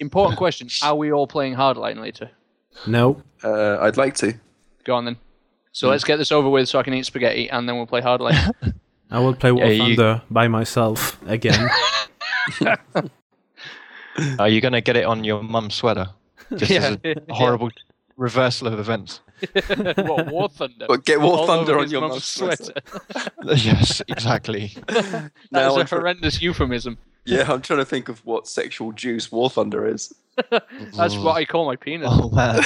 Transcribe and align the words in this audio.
Important 0.00 0.38
question: 0.38 0.68
Are 0.82 0.94
we 0.94 1.12
all 1.12 1.26
playing 1.26 1.54
Hardline 1.54 2.00
later? 2.00 2.30
No. 2.86 3.22
Uh, 3.42 3.78
I'd 3.80 3.96
like 3.96 4.14
to. 4.16 4.34
Go 4.84 4.94
on 4.94 5.04
then. 5.04 5.16
So 5.72 5.88
let's 5.88 6.04
get 6.04 6.16
this 6.16 6.32
over 6.32 6.48
with, 6.48 6.68
so 6.68 6.78
I 6.78 6.82
can 6.82 6.94
eat 6.94 7.04
spaghetti, 7.06 7.48
and 7.50 7.68
then 7.68 7.76
we'll 7.76 7.86
play 7.86 8.00
Hardline. 8.00 8.52
I 9.10 9.18
will 9.20 9.34
play 9.34 9.52
War 9.52 9.64
Yeah, 9.66 9.70
you- 9.84 9.96
Thunder 9.96 10.22
by 10.30 10.48
myself 10.48 11.18
again. 11.26 11.68
Are 14.38 14.48
you 14.48 14.60
going 14.60 14.72
to 14.72 14.80
get 14.80 14.96
it 14.96 15.04
on 15.04 15.22
your 15.24 15.42
mum's 15.42 15.74
sweater? 15.74 16.08
Just 16.56 16.70
Yeah. 16.70 16.96
as 17.04 17.14
a 17.28 17.32
horrible 17.34 17.70
reversal 18.16 18.66
of 18.68 18.78
events. 18.80 19.20
what 19.96 20.26
War 20.32 20.48
Thunder? 20.48 20.86
But 20.88 21.04
get 21.04 21.20
War 21.20 21.38
All 21.38 21.46
Thunder 21.46 21.72
over 21.72 21.78
on 21.78 21.82
his 21.84 21.92
your 21.92 22.00
mum's 22.00 22.12
mum's 22.12 22.24
sweater. 22.58 22.72
yes, 23.54 24.02
exactly. 24.08 24.72
That's 24.88 25.30
Now 25.52 25.70
is 25.70 25.76
a 25.76 25.80
I'm 25.80 25.86
tr- 25.86 25.96
horrendous 25.96 26.42
euphemism. 26.42 26.98
Yeah, 27.28 27.52
I'm 27.52 27.60
trying 27.60 27.80
to 27.80 27.84
think 27.84 28.08
of 28.08 28.24
what 28.24 28.48
sexual 28.48 28.92
juice 28.92 29.30
War 29.30 29.50
Thunder 29.50 29.86
is. 29.86 30.14
That's 30.50 31.14
what 31.14 31.36
I 31.36 31.44
call 31.44 31.66
my 31.66 31.76
penis. 31.76 32.08
Oh 32.10 32.30
man. 32.30 32.64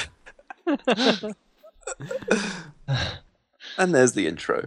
And 3.78 3.94
there's 3.94 4.12
the 4.12 4.26
intro. 4.26 4.66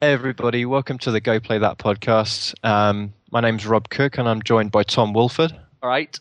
Hey 0.00 0.12
everybody, 0.12 0.64
welcome 0.64 0.98
to 0.98 1.10
the 1.10 1.20
Go 1.20 1.38
Play 1.40 1.58
That 1.58 1.78
podcast. 1.78 2.54
Um, 2.62 3.12
my 3.32 3.40
name's 3.40 3.66
Rob 3.66 3.88
Cook 3.88 4.18
and 4.18 4.28
I'm 4.28 4.42
joined 4.42 4.70
by 4.70 4.82
Tom 4.82 5.14
Wolford, 5.14 5.52
All 5.82 5.88
right. 5.88 6.18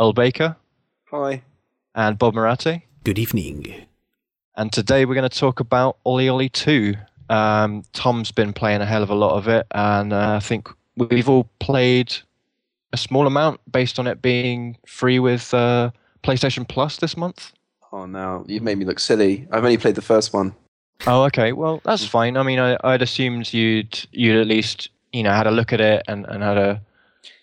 Earl 0.00 0.14
Baker, 0.14 0.56
Hi. 1.10 1.42
and 1.94 2.18
Bob 2.18 2.34
Moratti. 2.34 2.86
Good 3.04 3.18
evening. 3.18 3.84
And 4.56 4.72
today 4.72 5.04
we're 5.04 5.14
going 5.14 5.28
to 5.28 5.38
talk 5.38 5.60
about 5.60 5.98
Ollie 6.04 6.28
Ollie 6.28 6.48
2. 6.48 6.94
Um, 7.28 7.82
Tom's 7.92 8.32
been 8.32 8.52
playing 8.54 8.80
a 8.80 8.86
hell 8.86 9.02
of 9.02 9.10
a 9.10 9.14
lot 9.14 9.36
of 9.36 9.48
it, 9.48 9.66
and 9.72 10.12
uh, 10.12 10.36
I 10.36 10.40
think 10.40 10.68
we've 10.96 11.28
all 11.28 11.48
played 11.58 12.14
a 12.92 12.96
small 12.96 13.26
amount 13.26 13.60
based 13.70 13.98
on 13.98 14.06
it 14.06 14.22
being 14.22 14.78
free 14.86 15.18
with 15.18 15.52
uh, 15.52 15.90
PlayStation 16.22 16.66
Plus 16.66 16.96
this 16.96 17.16
month. 17.16 17.52
Oh, 17.92 18.06
no, 18.06 18.44
you've 18.48 18.62
made 18.62 18.78
me 18.78 18.84
look 18.84 18.98
silly. 18.98 19.46
I've 19.52 19.64
only 19.64 19.78
played 19.78 19.94
the 19.94 20.02
first 20.02 20.32
one. 20.32 20.54
Oh, 21.06 21.24
okay. 21.24 21.52
Well, 21.52 21.80
that's 21.84 22.04
fine. 22.06 22.36
I 22.36 22.42
mean, 22.42 22.58
I, 22.58 22.76
I'd 22.82 23.02
assumed 23.02 23.52
you'd 23.52 24.06
you'd 24.12 24.40
at 24.40 24.46
least 24.46 24.88
you 25.14 25.22
know 25.22 25.32
had 25.32 25.46
a 25.46 25.50
look 25.50 25.72
at 25.72 25.80
it 25.80 26.02
and, 26.08 26.26
and 26.26 26.42
had 26.42 26.58
a 26.58 26.82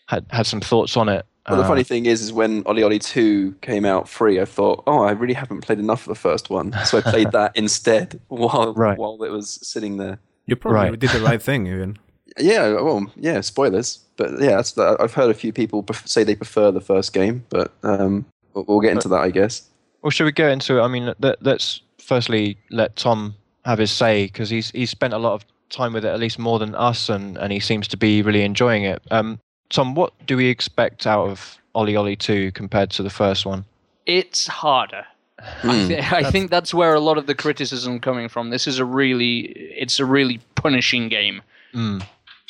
had 0.08 0.26
had 0.30 0.46
some 0.46 0.62
thoughts 0.62 0.96
on 0.98 1.10
it. 1.10 1.26
But 1.48 1.56
the 1.56 1.64
Uh, 1.64 1.68
funny 1.68 1.84
thing 1.84 2.06
is, 2.06 2.22
is 2.22 2.32
when 2.32 2.62
Ollie 2.68 2.84
Ollie 2.84 3.00
2 3.00 3.56
came 3.62 3.84
out 3.84 4.08
free, 4.08 4.40
I 4.40 4.46
thought, 4.46 4.84
oh, 4.86 5.02
I 5.04 5.12
really 5.12 5.34
haven't 5.34 5.62
played 5.62 5.80
enough 5.80 6.02
of 6.02 6.10
the 6.10 6.20
first 6.20 6.52
one. 6.52 6.72
So 6.86 7.00
I 7.00 7.02
played 7.02 7.32
that 7.40 7.52
instead 7.56 8.20
while, 8.28 8.74
Right. 8.76 8.98
while 8.98 9.24
it 9.24 9.32
was 9.32 9.58
sitting 9.64 9.98
there. 9.98 10.20
You 10.46 10.56
probably 10.56 10.90
Right. 10.92 11.00
did 11.00 11.10
the 11.10 11.22
right 11.22 11.42
thing, 11.50 11.66
even. 11.66 11.98
Yeah, 12.40 12.74
well, 12.82 13.12
yeah, 13.16 13.42
spoilers. 13.42 14.00
But 14.18 14.40
yeah, 14.40 14.58
that's 14.58 14.74
the, 14.74 14.96
I've 15.00 15.14
heard 15.16 15.32
a 15.32 15.34
few 15.34 15.52
people 15.52 15.82
pref- 15.82 16.08
say 16.08 16.24
they 16.24 16.36
prefer 16.36 16.70
the 16.72 16.80
first 16.82 17.12
game, 17.12 17.44
but 17.50 17.74
um, 17.82 18.26
we'll, 18.54 18.66
we'll 18.68 18.80
get 18.80 18.92
into 18.92 19.08
that, 19.10 19.22
I 19.22 19.32
guess. 19.32 19.64
Well, 20.04 20.12
should 20.12 20.26
we 20.26 20.32
go 20.32 20.48
into 20.48 20.78
it? 20.78 20.82
I 20.84 20.88
mean, 20.88 21.12
let, 21.20 21.42
let's 21.42 21.82
firstly 21.98 22.58
let 22.70 22.96
Tom 22.96 23.34
have 23.66 23.80
his 23.80 23.92
say 23.92 24.26
because 24.28 24.50
he's 24.50 24.70
he's 24.72 24.90
spent 24.92 25.14
a 25.14 25.18
lot 25.18 25.34
of 25.34 25.46
time 25.72 25.94
with 25.94 26.06
it, 26.06 26.10
at 26.10 26.20
least 26.20 26.38
more 26.40 26.60
than 26.60 26.76
us, 26.76 27.10
and, 27.10 27.38
and 27.38 27.52
he 27.52 27.60
seems 27.60 27.88
to 27.90 27.98
be 27.98 28.22
really 28.22 28.44
enjoying 28.44 28.84
it. 28.84 29.02
Um, 29.12 29.40
Tom, 29.70 29.96
what 29.96 30.14
do 30.28 30.38
we 30.38 30.48
expect 30.48 31.08
out 31.08 31.28
of 31.30 31.58
Ollie 31.74 31.96
Ollie 31.96 32.16
2 32.16 32.52
compared 32.52 32.90
to 32.92 33.04
the 33.04 33.10
first 33.10 33.46
one? 33.46 33.66
It's 34.06 34.48
harder. 34.48 35.06
I, 35.40 35.46
Hmm. 35.62 35.88
th- 35.88 36.12
I 36.12 36.30
think 36.30 36.52
that's 36.52 36.72
where 36.74 36.94
a 36.94 37.00
lot 37.00 37.18
of 37.18 37.26
the 37.26 37.34
criticism 37.34 38.00
coming 38.00 38.30
from. 38.30 38.50
This 38.52 38.68
is 38.68 38.78
a 38.78 38.86
really, 38.86 39.40
it's 39.56 40.00
a 40.00 40.06
really 40.06 40.40
punishing 40.56 41.10
game. 41.10 41.42
Mm. 41.74 42.04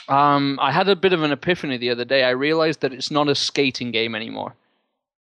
Um, 0.09 0.59
I 0.62 0.72
had 0.73 0.90
a 0.90 0.96
bit 0.96 1.13
of 1.13 1.23
an 1.23 1.31
epiphany 1.31 1.78
the 1.78 1.90
other 1.90 2.03
day. 2.03 2.23
I 2.25 2.31
realized 2.31 2.81
that 2.81 2.91
it's 2.91 3.09
not 3.12 3.29
a 3.29 3.35
skating 3.35 3.91
game 3.91 4.13
anymore. 4.13 4.56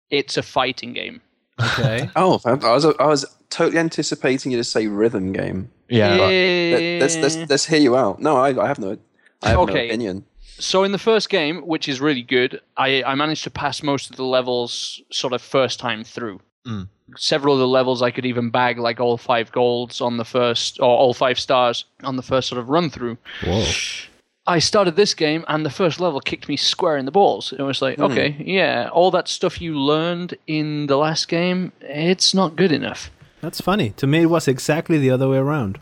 It's 0.10 0.36
a 0.38 0.42
fighting 0.42 0.94
game. 0.94 1.22
Okay. 1.62 2.10
Oh, 2.16 2.40
I 2.46 2.52
I 2.52 2.72
was 2.74 2.86
I 2.86 3.06
was 3.06 3.26
totally 3.50 3.78
anticipating 3.78 4.52
you 4.52 4.58
to 4.58 4.64
say 4.64 4.88
rhythm 4.88 5.32
game. 5.34 5.70
Yeah. 5.90 6.16
Let, 6.16 7.02
let's, 7.02 7.16
let's, 7.18 7.50
let's 7.50 7.66
hear 7.66 7.80
you 7.80 7.98
out. 7.98 8.22
No, 8.22 8.38
I, 8.38 8.50
I 8.64 8.68
have 8.68 8.80
no, 8.80 8.98
I 9.42 9.50
have 9.50 9.58
no 9.58 9.64
opinion. 9.64 10.26
So 10.60 10.84
in 10.84 10.92
the 10.92 10.98
first 10.98 11.30
game, 11.30 11.66
which 11.66 11.88
is 11.88 12.02
really 12.02 12.22
good, 12.22 12.62
I, 12.76 13.02
I 13.04 13.16
managed 13.16 13.44
to 13.46 13.50
pass 13.50 13.82
most 13.82 14.10
of 14.10 14.18
the 14.18 14.26
levels 14.26 15.02
sort 15.10 15.34
of 15.34 15.42
first 15.42 15.80
time 15.80 16.04
through. 16.04 16.42
Mm. 16.68 16.90
Several 17.16 17.54
of 17.54 17.60
the 17.60 17.68
levels 17.68 18.02
I 18.02 18.12
could 18.12 18.26
even 18.26 18.50
bag 18.50 18.78
like 18.78 19.00
all 19.00 19.18
five 19.18 19.52
golds 19.52 20.02
on 20.02 20.18
the 20.18 20.26
first, 20.26 20.80
or 20.80 20.86
all 20.86 21.14
five 21.14 21.40
stars 21.40 21.86
on 22.04 22.18
the 22.18 22.22
first 22.22 22.50
sort 22.50 22.60
of 22.60 22.70
run 22.70 22.90
through. 22.90 23.18
Whoa. 23.46 23.66
I 24.46 24.60
started 24.60 24.96
this 24.96 25.14
game 25.14 25.46
and 25.48 25.66
the 25.66 25.70
first 25.70 26.00
level 26.00 26.20
kicked 26.20 26.50
me 26.50 26.58
square 26.58 26.98
in 26.98 27.06
the 27.06 27.12
balls. 27.12 27.54
It 27.54 27.62
was 27.62 27.82
like, 27.82 28.00
okay, 28.00 28.36
yeah, 28.40 28.90
all 28.92 29.12
that 29.12 29.28
stuff 29.28 29.62
you 29.62 29.80
learned 29.80 30.36
in 30.48 30.88
the 30.88 30.98
last 30.98 31.28
game, 31.28 31.72
it's 31.82 32.34
not 32.34 32.56
good 32.56 32.72
enough. 32.72 33.12
That's 33.42 33.62
funny. 33.62 33.92
To 33.92 34.08
me, 34.08 34.24
it 34.24 34.26
was 34.30 34.48
exactly 34.48 34.98
the 34.98 35.12
other 35.12 35.30
way 35.30 35.38
around. 35.38 35.80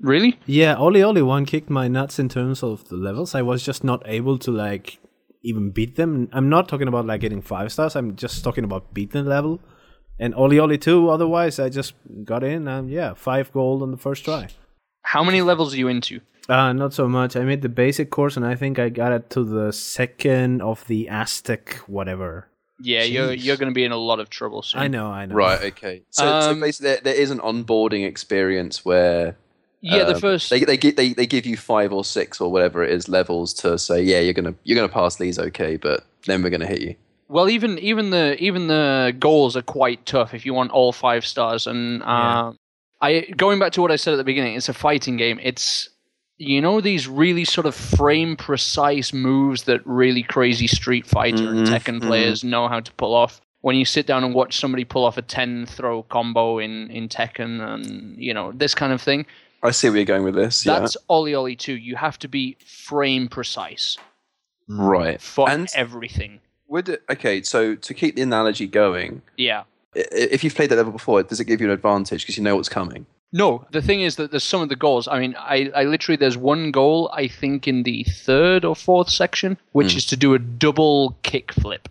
Really? 0.00 0.38
Yeah, 0.46 0.76
Oli 0.76 1.02
Oli 1.02 1.22
one 1.22 1.46
kicked 1.46 1.70
my 1.70 1.88
nuts 1.88 2.18
in 2.18 2.28
terms 2.28 2.62
of 2.62 2.88
the 2.88 2.96
levels. 2.96 3.34
I 3.34 3.42
was 3.42 3.62
just 3.62 3.84
not 3.84 4.02
able 4.06 4.38
to 4.38 4.50
like 4.50 4.98
even 5.42 5.70
beat 5.70 5.96
them. 5.96 6.28
I'm 6.32 6.48
not 6.48 6.68
talking 6.68 6.88
about 6.88 7.06
like 7.06 7.20
getting 7.20 7.42
five 7.42 7.72
stars. 7.72 7.96
I'm 7.96 8.16
just 8.16 8.44
talking 8.44 8.64
about 8.64 8.92
beating 8.94 9.24
the 9.24 9.30
level. 9.30 9.60
And 10.18 10.34
Oli 10.34 10.58
Oli 10.58 10.78
two. 10.78 11.08
Otherwise, 11.10 11.58
I 11.58 11.68
just 11.68 11.94
got 12.24 12.44
in 12.44 12.68
and 12.68 12.90
yeah, 12.90 13.14
five 13.14 13.52
gold 13.52 13.82
on 13.82 13.90
the 13.90 13.96
first 13.96 14.24
try. 14.24 14.48
How 15.02 15.24
many 15.24 15.42
levels 15.42 15.74
are 15.74 15.78
you 15.78 15.88
into? 15.88 16.20
Uh, 16.48 16.72
not 16.72 16.92
so 16.92 17.08
much. 17.08 17.36
I 17.36 17.44
made 17.44 17.62
the 17.62 17.68
basic 17.68 18.10
course 18.10 18.36
and 18.36 18.44
I 18.44 18.54
think 18.54 18.78
I 18.78 18.88
got 18.88 19.12
it 19.12 19.30
to 19.30 19.44
the 19.44 19.72
second 19.72 20.60
of 20.60 20.86
the 20.86 21.08
Aztec 21.08 21.76
whatever. 21.86 22.48
Yeah, 22.80 23.02
you're 23.04 23.32
you're 23.32 23.56
going 23.56 23.70
to 23.70 23.74
be 23.74 23.84
in 23.84 23.92
a 23.92 23.96
lot 23.96 24.20
of 24.20 24.30
trouble 24.30 24.62
soon. 24.62 24.80
I 24.80 24.88
know, 24.88 25.06
I 25.06 25.26
know. 25.26 25.34
Right. 25.34 25.62
Okay. 25.72 26.02
So, 26.10 26.24
so 26.40 26.50
Um, 26.50 26.60
basically, 26.60 26.90
there, 26.90 27.00
there 27.02 27.14
is 27.14 27.30
an 27.30 27.38
onboarding 27.38 28.06
experience 28.06 28.84
where 28.84 29.36
Yeah, 29.80 30.04
the 30.04 30.14
um, 30.14 30.20
first 30.20 30.50
they 30.50 30.64
they, 30.64 30.76
they 30.76 31.12
they 31.12 31.26
give 31.26 31.46
you 31.46 31.56
five 31.56 31.92
or 31.92 32.04
six 32.04 32.40
or 32.40 32.50
whatever 32.50 32.82
it 32.82 32.90
is 32.90 33.08
levels 33.08 33.54
to 33.54 33.78
say, 33.78 34.02
yeah, 34.02 34.20
you're 34.20 34.34
gonna 34.34 34.54
you're 34.64 34.76
gonna 34.76 34.88
pass 34.92 35.16
these 35.16 35.38
okay, 35.38 35.76
but 35.76 36.04
then 36.26 36.42
we're 36.42 36.50
gonna 36.50 36.66
hit 36.66 36.80
you. 36.80 36.96
Well, 37.28 37.48
even 37.48 37.78
even 37.78 38.10
the 38.10 38.36
even 38.42 38.66
the 38.66 39.14
goals 39.18 39.56
are 39.56 39.62
quite 39.62 40.04
tough 40.04 40.34
if 40.34 40.44
you 40.44 40.52
want 40.52 40.72
all 40.72 40.92
five 40.92 41.24
stars. 41.24 41.66
And 41.66 42.02
uh, 42.02 42.06
Yeah. 42.06 42.52
I 43.00 43.20
going 43.36 43.58
back 43.58 43.72
to 43.72 43.82
what 43.82 43.90
I 43.90 43.96
said 43.96 44.14
at 44.14 44.16
the 44.18 44.24
beginning, 44.24 44.56
it's 44.56 44.68
a 44.68 44.74
fighting 44.74 45.16
game. 45.16 45.38
It's 45.42 45.88
you 46.38 46.60
know 46.60 46.80
these 46.80 47.06
really 47.08 47.44
sort 47.44 47.66
of 47.66 47.74
frame 47.74 48.36
precise 48.36 49.12
moves 49.12 49.64
that 49.64 49.80
really 49.86 50.22
crazy 50.22 50.66
Street 50.66 51.06
Fighter 51.06 51.48
and 51.50 51.66
Mhm, 51.66 51.72
Tekken 51.72 52.00
mhm. 52.00 52.06
players 52.06 52.42
know 52.44 52.68
how 52.68 52.80
to 52.80 52.92
pull 52.94 53.14
off. 53.14 53.40
When 53.60 53.76
you 53.76 53.84
sit 53.84 54.06
down 54.06 54.24
and 54.24 54.34
watch 54.34 54.58
somebody 54.58 54.84
pull 54.84 55.04
off 55.04 55.16
a 55.16 55.22
ten 55.22 55.64
throw 55.66 56.02
combo 56.04 56.58
in 56.58 56.90
in 56.90 57.08
Tekken 57.08 57.60
and 57.66 58.16
you 58.22 58.34
know 58.34 58.52
this 58.52 58.74
kind 58.74 58.92
of 58.92 59.00
thing, 59.00 59.26
I 59.62 59.70
see 59.70 59.88
where 59.88 59.96
you're 59.98 60.04
going 60.04 60.24
with 60.24 60.34
this. 60.34 60.62
that's 60.64 60.96
Ollie 61.08 61.34
Ollie 61.34 61.56
too. 61.56 61.74
You 61.74 61.96
have 61.96 62.18
to 62.20 62.28
be 62.28 62.56
frame 62.66 63.28
precise. 63.28 63.96
Right. 64.68 65.20
for 65.20 65.48
And 65.48 65.68
everything. 65.74 66.40
would 66.68 66.88
it, 66.88 67.02
okay, 67.10 67.42
so 67.42 67.74
to 67.74 67.94
keep 67.94 68.16
the 68.16 68.22
analogy 68.22 68.66
going, 68.66 69.20
Yeah. 69.36 69.64
if 69.94 70.42
you've 70.42 70.54
played 70.54 70.70
that 70.70 70.76
level 70.76 70.90
before, 70.92 71.22
does 71.22 71.38
it 71.38 71.44
give 71.44 71.60
you 71.60 71.66
an 71.68 71.72
advantage 71.74 72.22
because 72.22 72.36
you 72.38 72.42
know 72.42 72.56
what's 72.56 72.70
coming? 72.70 73.04
No, 73.36 73.66
the 73.72 73.82
thing 73.82 74.00
is 74.00 74.14
that 74.16 74.30
there's 74.30 74.44
some 74.44 74.62
of 74.62 74.68
the 74.68 74.76
goals. 74.76 75.08
I 75.08 75.18
mean, 75.18 75.34
I, 75.36 75.70
I 75.74 75.82
literally 75.84 76.16
there's 76.16 76.36
one 76.36 76.70
goal 76.70 77.10
I 77.12 77.26
think 77.26 77.66
in 77.66 77.82
the 77.82 78.04
third 78.04 78.64
or 78.64 78.76
fourth 78.76 79.10
section, 79.10 79.58
which 79.72 79.92
Hmm. 79.92 79.98
is 79.98 80.06
to 80.06 80.16
do 80.16 80.34
a 80.34 80.38
double 80.38 81.16
kick 81.22 81.52
flip. 81.52 81.88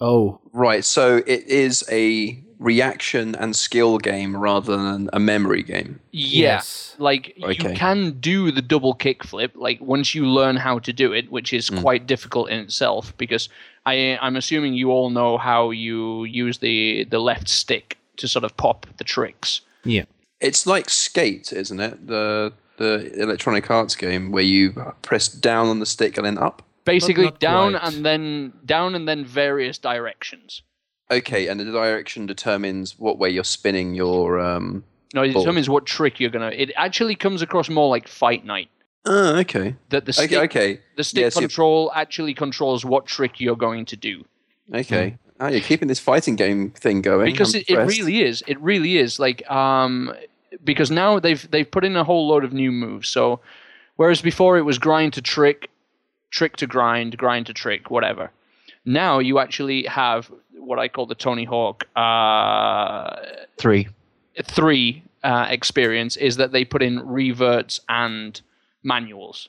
Oh, 0.00 0.40
Right. 0.52 0.84
So 0.84 1.16
it 1.26 1.42
is 1.48 1.82
a 1.90 2.38
reaction 2.60 3.34
and 3.34 3.56
skill 3.56 3.98
game 3.98 4.36
rather 4.36 4.76
than 4.76 5.10
a 5.12 5.18
memory 5.18 5.64
game. 5.64 5.98
Yeah, 6.12 6.54
yes. 6.54 6.94
like 6.98 7.34
Okay. 7.42 7.70
you 7.70 7.74
can 7.76 8.12
do 8.20 8.52
the 8.52 8.62
double 8.62 8.94
kick 8.94 9.24
flip. 9.24 9.50
Like 9.56 9.80
once 9.80 10.14
you 10.14 10.24
learn 10.26 10.56
how 10.56 10.78
to 10.78 10.92
do 10.92 11.12
it, 11.12 11.30
which 11.30 11.52
is 11.52 11.68
Hmm. 11.68 11.78
quite 11.80 12.06
difficult 12.06 12.50
in 12.50 12.60
itself, 12.60 13.12
because 13.18 13.48
I 13.84 14.16
I'm 14.22 14.36
assuming 14.36 14.74
you 14.74 14.90
all 14.92 15.10
know 15.10 15.38
how 15.38 15.70
you 15.70 16.22
use 16.24 16.58
the 16.58 17.04
the 17.10 17.18
left 17.18 17.48
stick 17.48 17.98
to 18.18 18.28
sort 18.28 18.44
of 18.44 18.56
pop 18.56 18.86
the 18.98 19.04
tricks. 19.04 19.60
Yeah. 19.84 20.04
It's 20.40 20.66
like 20.66 20.90
Skate, 20.90 21.52
isn't 21.52 21.80
it? 21.80 22.06
The 22.06 22.52
the 22.76 23.12
Electronic 23.22 23.70
Arts 23.70 23.94
game 23.94 24.32
where 24.32 24.42
you 24.42 24.72
press 25.02 25.28
down 25.28 25.68
on 25.68 25.78
the 25.78 25.86
stick 25.86 26.16
and 26.16 26.26
then 26.26 26.38
up. 26.38 26.62
Basically, 26.84 27.30
down 27.38 27.72
quite. 27.72 27.84
and 27.94 28.04
then 28.04 28.52
down 28.66 28.94
and 28.94 29.08
then 29.08 29.24
various 29.24 29.78
directions. 29.78 30.62
Okay, 31.10 31.48
and 31.48 31.60
the 31.60 31.64
direction 31.64 32.26
determines 32.26 32.98
what 32.98 33.18
way 33.18 33.30
you're 33.30 33.44
spinning 33.44 33.94
your. 33.94 34.40
Um... 34.40 34.84
No, 35.14 35.22
it 35.22 35.32
Ball. 35.32 35.42
determines 35.44 35.68
what 35.70 35.86
trick 35.86 36.18
you're 36.18 36.30
gonna. 36.30 36.48
It 36.48 36.72
actually 36.76 37.14
comes 37.14 37.40
across 37.40 37.68
more 37.70 37.88
like 37.88 38.08
Fight 38.08 38.44
Night. 38.44 38.68
Oh, 39.06 39.36
okay. 39.40 39.76
That 39.90 40.06
the 40.06 40.12
stick, 40.12 40.32
Okay, 40.32 40.40
okay, 40.44 40.80
the 40.96 41.04
stick 41.04 41.20
Yes, 41.22 41.36
you- 41.36 41.42
control 41.42 41.92
actually 41.94 42.34
controls 42.34 42.84
what 42.84 43.06
trick 43.06 43.38
you're 43.40 43.56
going 43.56 43.84
to 43.86 43.96
do. 43.96 44.24
okay. 44.74 45.16
Oh, 45.40 45.48
you're 45.48 45.60
keeping 45.60 45.88
this 45.88 45.98
fighting 45.98 46.36
game 46.36 46.70
thing 46.70 47.02
going. 47.02 47.32
because 47.32 47.54
it, 47.54 47.68
it 47.68 47.76
really 47.76 48.22
is. 48.22 48.42
It 48.46 48.60
really 48.60 48.98
is 48.98 49.18
like 49.18 49.48
um, 49.50 50.14
because 50.62 50.90
now 50.90 51.18
they've 51.18 51.50
they've 51.50 51.70
put 51.70 51.84
in 51.84 51.96
a 51.96 52.04
whole 52.04 52.28
load 52.28 52.44
of 52.44 52.52
new 52.52 52.70
moves. 52.70 53.08
So 53.08 53.40
whereas 53.96 54.22
before 54.22 54.56
it 54.58 54.62
was 54.62 54.78
grind 54.78 55.12
to 55.14 55.22
trick, 55.22 55.70
trick 56.30 56.56
to 56.58 56.66
grind, 56.66 57.16
grind 57.18 57.46
to 57.46 57.52
trick, 57.52 57.90
whatever. 57.90 58.30
Now 58.84 59.18
you 59.18 59.38
actually 59.38 59.84
have 59.84 60.30
what 60.56 60.78
I 60.78 60.88
call 60.88 61.06
the 61.06 61.14
Tony 61.14 61.44
Hawk 61.44 61.84
uh, 61.96 63.16
Three. 63.58 63.88
three 64.42 65.02
uh, 65.22 65.46
experience 65.50 66.16
is 66.16 66.36
that 66.36 66.52
they 66.52 66.64
put 66.64 66.82
in 66.82 67.06
reverts 67.06 67.80
and 67.88 68.40
manuals. 68.82 69.48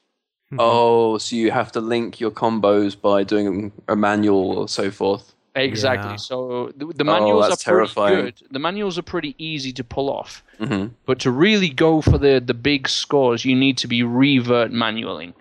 Oh, 0.58 1.18
so 1.18 1.36
you 1.36 1.52
have 1.52 1.72
to 1.74 1.82
link 1.82 2.20
your 2.20 2.32
combos 2.32 3.00
by 3.00 3.24
doing 3.24 3.72
a 3.88 3.96
manual 3.96 4.58
or 4.58 4.70
so 4.70 4.90
forth. 4.90 5.35
Exactly. 5.56 6.12
Yeah. 6.12 6.16
So 6.18 6.72
the, 6.76 6.86
the 6.88 7.04
Oh, 7.04 7.06
manuals 7.06 7.48
that's 7.48 7.68
are 7.68 7.86
pretty 7.88 8.16
good. 8.22 8.42
The 8.52 8.60
manuals 8.60 8.98
are 8.98 9.04
pretty 9.04 9.36
easy 9.38 9.72
to 9.74 9.84
pull 9.84 10.10
off. 10.10 10.44
hmm 10.60 10.88
But 11.06 11.20
to 11.20 11.32
really 11.32 11.70
go 11.70 12.02
for 12.02 12.18
the 12.18 12.40
the 12.46 12.54
big 12.54 12.88
scores, 12.90 13.46
you 13.46 13.56
need 13.56 13.78
to 13.78 13.88
be 13.88 14.04
revert 14.04 14.72
manualing, 14.72 15.34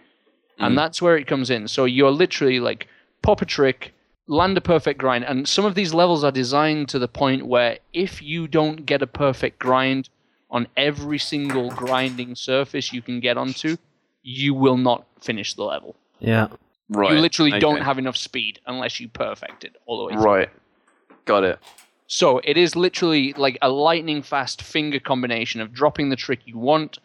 Mm. 0.58 0.66
and 0.66 0.78
that's 0.78 1.02
where 1.02 1.16
it 1.16 1.26
comes 1.26 1.50
in. 1.50 1.66
So 1.68 1.84
you're 1.84 2.12
literally 2.12 2.60
like 2.60 2.86
pop 3.22 3.42
a 3.42 3.44
trick, 3.44 3.92
land 4.28 4.56
a 4.56 4.60
perfect 4.60 4.98
grind, 5.00 5.24
and 5.24 5.48
some 5.48 5.64
of 5.64 5.74
these 5.74 5.92
levels 5.92 6.22
are 6.22 6.30
designed 6.32 6.88
to 6.90 6.98
the 7.00 7.08
point 7.08 7.46
where 7.46 7.78
if 7.92 8.22
you 8.22 8.46
don't 8.46 8.86
get 8.86 9.02
a 9.02 9.06
perfect 9.06 9.58
grind 9.58 10.08
on 10.50 10.68
every 10.76 11.18
single 11.18 11.70
grinding 11.70 12.36
surface 12.36 12.92
you 12.92 13.02
can 13.02 13.18
get 13.18 13.36
onto, 13.36 13.76
you 14.22 14.54
will 14.54 14.76
not 14.76 15.04
finish 15.20 15.54
the 15.54 15.64
level. 15.64 15.96
Yeah. 16.20 16.46
Right. 16.88 17.14
You 17.14 17.20
literally 17.20 17.58
don't 17.58 17.82
have 17.82 17.98
enough 17.98 18.16
speed 18.16 18.60
unless 18.66 19.00
you 19.00 19.08
perfect 19.08 19.64
it 19.64 19.76
all 19.86 19.98
the 19.98 20.04
way. 20.04 20.12
through. 20.14 20.24
Right. 20.24 20.50
Got 21.24 21.44
it. 21.44 21.58
So 22.06 22.40
it 22.44 22.56
is 22.56 22.76
literally 22.76 23.32
like 23.32 23.58
a 23.62 23.70
lightning 23.70 24.22
fast 24.22 24.62
finger 24.62 25.00
combination 25.00 25.60
of 25.60 25.72
dropping 25.72 26.10
the 26.10 26.16
trick 26.16 26.40
you 26.44 26.58
want, 26.58 26.98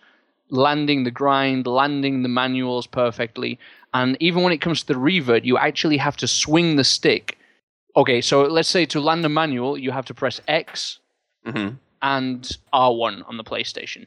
landing 0.49 1.03
the 1.03 1.11
grind, 1.11 1.65
landing 1.65 2.21
the 2.21 2.29
manuals 2.29 2.85
perfectly, 2.85 3.57
and 3.93 4.17
even 4.19 4.43
when 4.43 4.53
it 4.53 4.61
comes 4.61 4.81
to 4.81 4.87
the 4.93 4.99
revert, 4.99 5.43
you 5.45 5.57
actually 5.57 5.97
have 5.97 6.17
to 6.17 6.27
swing 6.27 6.75
the 6.75 6.83
stick. 6.83 7.37
Okay, 7.95 8.21
so 8.21 8.43
let's 8.43 8.69
say 8.69 8.85
to 8.87 8.99
land 8.99 9.25
a 9.25 9.29
manual, 9.29 9.77
you 9.77 9.91
have 9.91 10.05
to 10.05 10.13
press 10.13 10.41
X 10.47 10.99
hmm 11.45 11.69
and 12.01 12.57
R1 12.73 13.27
on 13.27 13.35
the 13.35 13.43
PlayStation. 13.43 14.05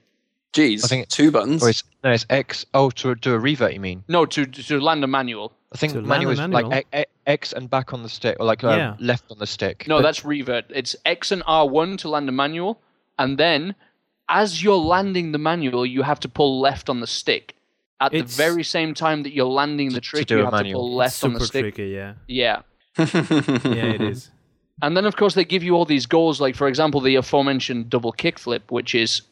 Jeez. 0.52 0.84
I 0.84 0.88
think- 0.88 1.08
two 1.08 1.30
buttons. 1.30 1.62
Or 1.62 1.70
it's, 1.70 1.82
no, 2.04 2.10
it's 2.10 2.26
X. 2.28 2.66
Oh, 2.74 2.90
to 2.90 3.14
do 3.14 3.34
a 3.34 3.38
revert, 3.38 3.72
you 3.72 3.80
mean? 3.80 4.04
No, 4.08 4.26
to 4.26 4.44
to 4.46 4.80
land 4.80 5.02
a 5.04 5.06
manual. 5.06 5.52
I 5.74 5.78
think 5.78 5.94
To 5.94 6.02
manual 6.02 6.32
is 6.32 6.38
manual? 6.38 6.68
like 6.68 7.08
X 7.26 7.52
and 7.54 7.70
back 7.70 7.94
on 7.94 8.02
the 8.02 8.08
stick, 8.10 8.36
or 8.38 8.44
like 8.44 8.62
uh, 8.62 8.94
left 8.98 9.24
on 9.30 9.38
the 9.38 9.46
stick. 9.46 9.86
No, 9.88 9.96
But- 9.98 10.02
that's 10.02 10.24
revert. 10.24 10.66
It's 10.68 10.94
X 11.06 11.32
and 11.32 11.42
R1 11.44 11.96
to 11.98 12.08
land 12.10 12.28
a 12.28 12.32
manual, 12.32 12.80
and 13.18 13.38
then 13.38 13.74
as 14.28 14.62
you're 14.62 14.76
landing 14.76 15.32
the 15.32 15.38
manual, 15.38 15.86
you 15.86 16.02
have 16.02 16.20
to 16.20 16.28
pull 16.28 16.60
left 16.60 16.88
on 16.90 17.00
the 17.00 17.06
stick. 17.06 17.54
At 18.00 18.12
the 18.12 18.22
very 18.22 18.64
same 18.64 18.94
time 18.94 19.22
that 19.22 19.32
you're 19.32 19.46
landing 19.46 19.90
the 19.90 20.00
To- 20.00 20.00
to 20.00 20.06
trick, 20.10 20.26
do 20.26 20.34
you 20.36 20.40
a 20.40 20.44
have 20.44 20.52
to 20.54 20.56
manual. 20.58 20.80
pull 20.80 20.94
left 20.96 21.22
on 21.24 21.30
Super 21.30 21.38
the 21.38 21.46
stick. 21.46 21.62
tricky, 21.74 21.88
yeah. 21.90 22.14
Yeah. 22.26 22.62
Yeah, 22.98 23.94
it 23.96 24.02
is. 24.02 24.30
And 24.82 24.96
then, 24.96 25.06
of 25.06 25.16
course, 25.16 25.34
they 25.34 25.44
give 25.44 25.62
you 25.62 25.74
all 25.76 25.84
these 25.84 26.06
goals, 26.06 26.40
like, 26.40 26.56
for 26.56 26.66
example, 26.68 27.00
the 27.00 27.14
aforementioned 27.14 27.88
double 27.88 28.12
kickflip, 28.12 28.62
which 28.70 28.94
is, 28.94 29.22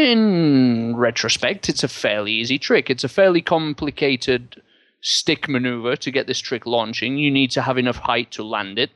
in 0.00 0.96
retrospect, 0.96 1.68
it's 1.68 1.82
a 1.84 1.88
fairly 1.88 2.32
easy 2.32 2.58
trick. 2.58 2.90
It's 2.90 3.04
a 3.04 3.08
fairly 3.08 3.42
complicated 3.42 4.60
stick 5.02 5.48
maneuver 5.48 5.96
to 5.96 6.10
get 6.10 6.26
this 6.26 6.38
trick 6.40 6.66
launching. 6.66 7.18
You 7.18 7.30
need 7.30 7.50
to 7.52 7.62
have 7.62 7.78
enough 7.78 7.96
height 7.96 8.30
to 8.32 8.42
land 8.42 8.78
it. 8.78 8.90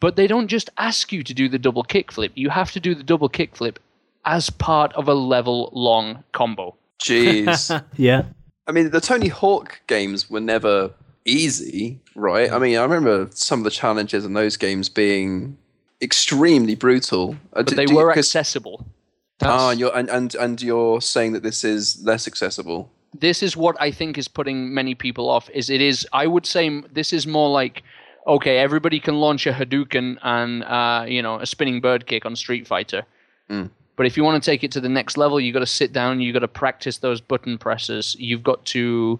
But 0.00 0.16
they 0.16 0.26
don't 0.28 0.46
just 0.48 0.70
ask 0.78 1.12
you 1.12 1.22
to 1.24 1.34
do 1.34 1.48
the 1.48 1.58
double 1.58 1.82
kickflip, 1.82 2.30
you 2.34 2.50
have 2.50 2.70
to 2.72 2.80
do 2.80 2.94
the 2.94 3.02
double 3.02 3.28
kickflip 3.28 3.76
as 4.24 4.48
part 4.50 4.92
of 4.92 5.08
a 5.08 5.14
level 5.14 5.70
long 5.72 6.22
combo. 6.32 6.76
Jeez. 7.00 7.82
Yeah. 7.96 8.22
I 8.66 8.72
mean, 8.72 8.90
the 8.90 9.00
Tony 9.00 9.28
Hawk 9.28 9.80
games 9.86 10.28
were 10.28 10.40
never 10.40 10.92
easy, 11.24 12.00
right? 12.14 12.52
I 12.52 12.58
mean, 12.58 12.76
I 12.76 12.82
remember 12.82 13.28
some 13.32 13.60
of 13.60 13.64
the 13.64 13.70
challenges 13.70 14.24
in 14.26 14.34
those 14.34 14.56
games 14.58 14.88
being 14.90 15.56
extremely 16.02 16.74
brutal. 16.74 17.32
Uh, 17.54 17.62
But 17.62 17.66
do- 17.68 17.74
they 17.76 17.86
do 17.86 17.94
you- 17.94 17.98
were 17.98 18.12
'cause- 19.40 19.48
accessible. 19.48 19.66
Ah, 19.66 19.70
and 19.70 19.80
you're 19.80 19.96
and, 19.96 20.10
and 20.10 20.34
and 20.34 20.62
you're 20.62 21.00
saying 21.00 21.32
that 21.32 21.42
this 21.42 21.64
is 21.64 22.02
less 22.04 22.26
accessible. 22.26 22.90
this 23.18 23.42
is 23.42 23.56
what 23.56 23.74
I 23.80 23.90
think 23.90 24.18
is 24.18 24.28
putting 24.28 24.74
many 24.74 24.94
people 24.94 25.28
off. 25.30 25.48
Is 25.54 25.70
it 25.70 25.80
is 25.80 26.06
I 26.12 26.26
would 26.26 26.44
say 26.46 26.82
this 26.92 27.12
is 27.12 27.26
more 27.26 27.48
like 27.50 27.82
okay, 28.26 28.58
everybody 28.58 29.00
can 29.00 29.14
launch 29.14 29.46
a 29.46 29.52
Hadouken 29.52 30.18
and 30.22 30.62
uh, 30.64 31.04
you 31.08 31.22
know 31.22 31.40
a 31.40 31.46
spinning 31.46 31.80
bird 31.80 32.06
kick 32.06 32.26
on 32.26 32.36
Street 32.36 32.66
Fighter, 32.66 33.02
Mm. 33.50 33.70
but 33.96 34.04
if 34.06 34.16
you 34.18 34.24
want 34.24 34.42
to 34.42 34.50
take 34.50 34.62
it 34.62 34.70
to 34.72 34.80
the 34.82 34.88
next 34.90 35.16
level, 35.16 35.40
you've 35.40 35.54
got 35.54 35.60
to 35.60 35.66
sit 35.80 35.92
down, 35.94 36.20
You've 36.20 36.34
got 36.34 36.40
to 36.40 36.48
practice 36.48 36.98
those 36.98 37.22
button 37.22 37.56
presses, 37.56 38.14
you've 38.18 38.42
got 38.42 38.64
to 38.66 39.18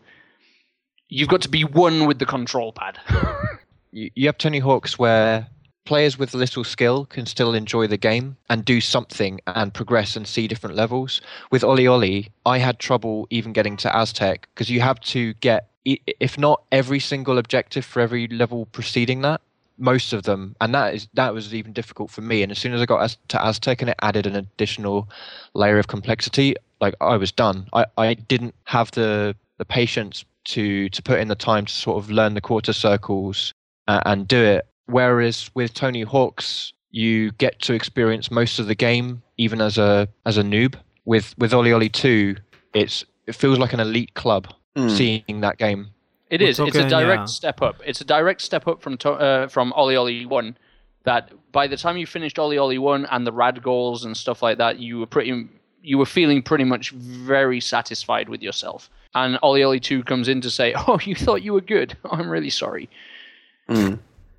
you've 1.08 1.28
got 1.28 1.40
to 1.42 1.48
be 1.48 1.64
one 1.64 2.06
with 2.06 2.18
the 2.18 2.26
control 2.26 2.70
pad. 2.72 2.98
you, 3.92 4.10
you 4.14 4.26
have 4.28 4.36
Tony 4.36 4.58
Hawk's 4.58 4.98
where 4.98 5.46
players 5.84 6.18
with 6.18 6.34
little 6.34 6.64
skill 6.64 7.06
can 7.06 7.26
still 7.26 7.54
enjoy 7.54 7.86
the 7.86 7.96
game 7.96 8.36
and 8.50 8.64
do 8.64 8.80
something 8.80 9.40
and 9.46 9.72
progress 9.72 10.16
and 10.16 10.26
see 10.26 10.46
different 10.46 10.76
levels. 10.76 11.20
With 11.50 11.64
Oli 11.64 11.86
Oli, 11.86 12.30
I 12.44 12.58
had 12.58 12.78
trouble 12.78 13.26
even 13.30 13.52
getting 13.52 13.76
to 13.78 13.96
Aztec 13.96 14.48
because 14.54 14.70
you 14.70 14.80
have 14.80 15.00
to 15.00 15.32
get, 15.34 15.70
if 15.84 16.36
not 16.38 16.62
every 16.72 17.00
single 17.00 17.38
objective 17.38 17.84
for 17.84 18.00
every 18.00 18.28
level 18.28 18.66
preceding 18.66 19.22
that, 19.22 19.40
most 19.78 20.12
of 20.12 20.24
them, 20.24 20.56
and 20.60 20.74
that 20.74 20.94
is 20.94 21.08
that 21.14 21.32
was 21.32 21.54
even 21.54 21.72
difficult 21.72 22.10
for 22.10 22.20
me. 22.20 22.42
And 22.42 22.52
as 22.52 22.58
soon 22.58 22.74
as 22.74 22.80
I 22.80 22.86
got 22.86 23.16
to 23.28 23.46
Aztec 23.46 23.80
and 23.80 23.90
it 23.90 23.96
added 24.02 24.26
an 24.26 24.36
additional 24.36 25.08
layer 25.54 25.78
of 25.78 25.86
complexity, 25.86 26.56
like 26.80 26.94
I 27.00 27.16
was 27.16 27.32
done. 27.32 27.68
I, 27.72 27.86
I 27.96 28.14
didn't 28.14 28.54
have 28.64 28.90
the 28.90 29.36
the 29.58 29.64
patience 29.64 30.24
to 30.46 30.88
to 30.90 31.02
put 31.02 31.20
in 31.20 31.28
the 31.28 31.34
time 31.34 31.66
to 31.66 31.72
sort 31.72 32.02
of 32.02 32.10
learn 32.10 32.34
the 32.34 32.40
quarter 32.40 32.72
circles 32.72 33.52
uh, 33.86 34.00
and 34.04 34.26
do 34.26 34.42
it. 34.42 34.67
Whereas 34.88 35.50
with 35.54 35.74
Tony 35.74 36.02
Hawk's, 36.02 36.72
you 36.90 37.32
get 37.32 37.60
to 37.62 37.74
experience 37.74 38.30
most 38.30 38.58
of 38.58 38.66
the 38.66 38.74
game 38.74 39.22
even 39.36 39.60
as 39.60 39.78
a 39.78 40.08
as 40.26 40.36
a 40.38 40.42
noob. 40.42 40.74
With 41.04 41.34
with 41.38 41.54
Oli 41.54 41.72
Oli 41.72 41.88
Two, 41.88 42.36
it's 42.74 43.04
it 43.26 43.34
feels 43.34 43.58
like 43.58 43.72
an 43.72 43.80
elite 43.80 44.14
club 44.14 44.48
Hmm. 44.76 44.88
seeing 44.88 45.40
that 45.40 45.58
game. 45.58 45.88
It 46.30 46.40
We're 46.40 46.48
is. 46.48 46.60
It's 46.60 46.76
a 46.76 46.88
direct 46.88 47.20
yeah. 47.22 47.24
step 47.24 47.62
up. 47.62 47.80
It's 47.84 48.00
a 48.00 48.04
direct 48.04 48.42
step 48.42 48.68
up 48.68 48.80
from 48.80 48.96
to, 48.98 49.10
uh, 49.12 49.48
from 49.48 49.72
Ollie 49.72 49.96
Ollie 49.96 50.26
One. 50.26 50.56
That 51.04 51.32
by 51.52 51.66
the 51.66 51.76
time 51.76 51.96
you 51.96 52.06
finished 52.06 52.38
Ollie 52.38 52.58
Ollie 52.58 52.78
One 52.78 53.06
and 53.06 53.26
the 53.26 53.32
rad 53.32 53.62
goals 53.62 54.04
and 54.04 54.16
stuff 54.16 54.42
like 54.42 54.58
that, 54.58 54.78
you 54.78 54.98
were 54.98 55.06
pretty, 55.06 55.48
you 55.82 55.98
were 55.98 56.06
feeling 56.06 56.42
pretty 56.42 56.64
much 56.64 56.90
very 56.90 57.60
satisfied 57.60 58.28
with 58.28 58.42
yourself. 58.42 58.90
And 59.14 59.38
Ollie 59.42 59.62
Ollie 59.64 59.80
Two 59.80 60.04
comes 60.04 60.28
in 60.28 60.40
to 60.42 60.50
say, 60.50 60.74
"Oh, 60.86 60.98
you 61.02 61.14
thought 61.14 61.42
you 61.42 61.54
were 61.54 61.62
good. 61.62 61.96
I'm 62.10 62.28
really 62.28 62.50
sorry." 62.50 62.88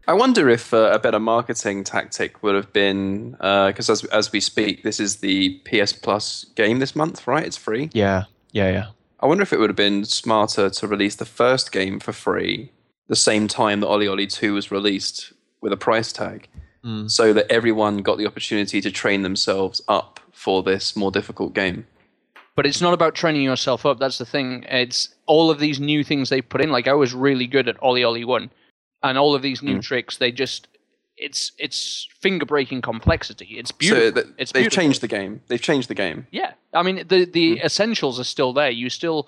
I 0.09 0.13
wonder 0.13 0.49
if 0.49 0.73
uh, 0.73 0.89
a 0.91 0.97
better 0.97 1.19
marketing 1.19 1.83
tactic 1.83 2.41
would 2.41 2.55
have 2.55 2.73
been 2.73 3.31
because 3.33 3.89
as 3.91 4.03
as 4.05 4.31
we 4.31 4.39
speak, 4.39 4.81
this 4.83 4.99
is 4.99 5.17
the 5.17 5.59
PS 5.65 5.93
Plus 5.93 6.45
game 6.55 6.79
this 6.79 6.95
month, 6.95 7.27
right? 7.27 7.45
It's 7.45 7.57
free. 7.57 7.89
Yeah, 7.93 8.23
yeah, 8.51 8.71
yeah. 8.71 8.85
I 9.19 9.27
wonder 9.27 9.43
if 9.43 9.53
it 9.53 9.59
would 9.59 9.69
have 9.69 9.75
been 9.87 10.05
smarter 10.05 10.69
to 10.71 10.87
release 10.87 11.15
the 11.15 11.25
first 11.25 11.71
game 11.71 11.99
for 11.99 12.11
free 12.11 12.71
the 13.07 13.15
same 13.15 13.47
time 13.47 13.81
that 13.81 13.87
Oli 13.87 14.07
Oli 14.07 14.25
2 14.25 14.53
was 14.55 14.71
released 14.71 15.31
with 15.61 15.71
a 15.73 15.77
price 15.77 16.11
tag, 16.11 16.47
Mm. 16.83 17.11
so 17.11 17.33
that 17.33 17.45
everyone 17.51 17.97
got 17.97 18.17
the 18.17 18.25
opportunity 18.25 18.79
to 18.81 18.89
train 18.89 19.21
themselves 19.21 19.81
up 19.89 20.19
for 20.31 20.63
this 20.63 20.95
more 20.95 21.11
difficult 21.11 21.53
game. 21.53 21.85
But 22.55 22.65
it's 22.65 22.81
not 22.81 22.93
about 22.93 23.13
training 23.15 23.43
yourself 23.43 23.85
up. 23.85 23.99
That's 23.99 24.17
the 24.17 24.25
thing. 24.25 24.63
It's 24.69 25.09
all 25.25 25.51
of 25.51 25.59
these 25.59 25.79
new 25.79 26.03
things 26.03 26.29
they 26.29 26.41
put 26.41 26.61
in. 26.61 26.71
Like 26.71 26.87
I 26.87 26.93
was 26.93 27.13
really 27.13 27.47
good 27.47 27.67
at 27.67 27.75
Ollie 27.83 28.03
Ollie 28.05 28.23
One, 28.25 28.49
and 29.03 29.17
all 29.17 29.33
of 29.35 29.41
these 29.41 29.61
new 29.63 29.81
tricks. 29.81 30.17
They 30.17 30.31
just, 30.31 30.67
it's 31.17 31.51
it's 31.57 32.07
finger 32.19 32.45
breaking 32.45 32.81
complexity. 32.81 33.55
It's 33.57 33.71
beautiful. 33.71 34.07
So 34.07 34.11
th- 34.11 34.35
it's 34.37 34.51
they've 34.51 34.63
beautiful. 34.63 34.81
changed 34.83 35.01
the 35.01 35.07
game. 35.07 35.41
They've 35.47 35.61
changed 35.61 35.89
the 35.89 35.95
game. 35.95 36.27
Yeah, 36.31 36.53
I 36.73 36.83
mean 36.83 37.05
the 37.07 37.25
the 37.25 37.57
Hmm. 37.57 37.65
essentials 37.65 38.19
are 38.19 38.23
still 38.25 38.53
there. 38.53 38.69
You 38.69 38.89
still 38.89 39.27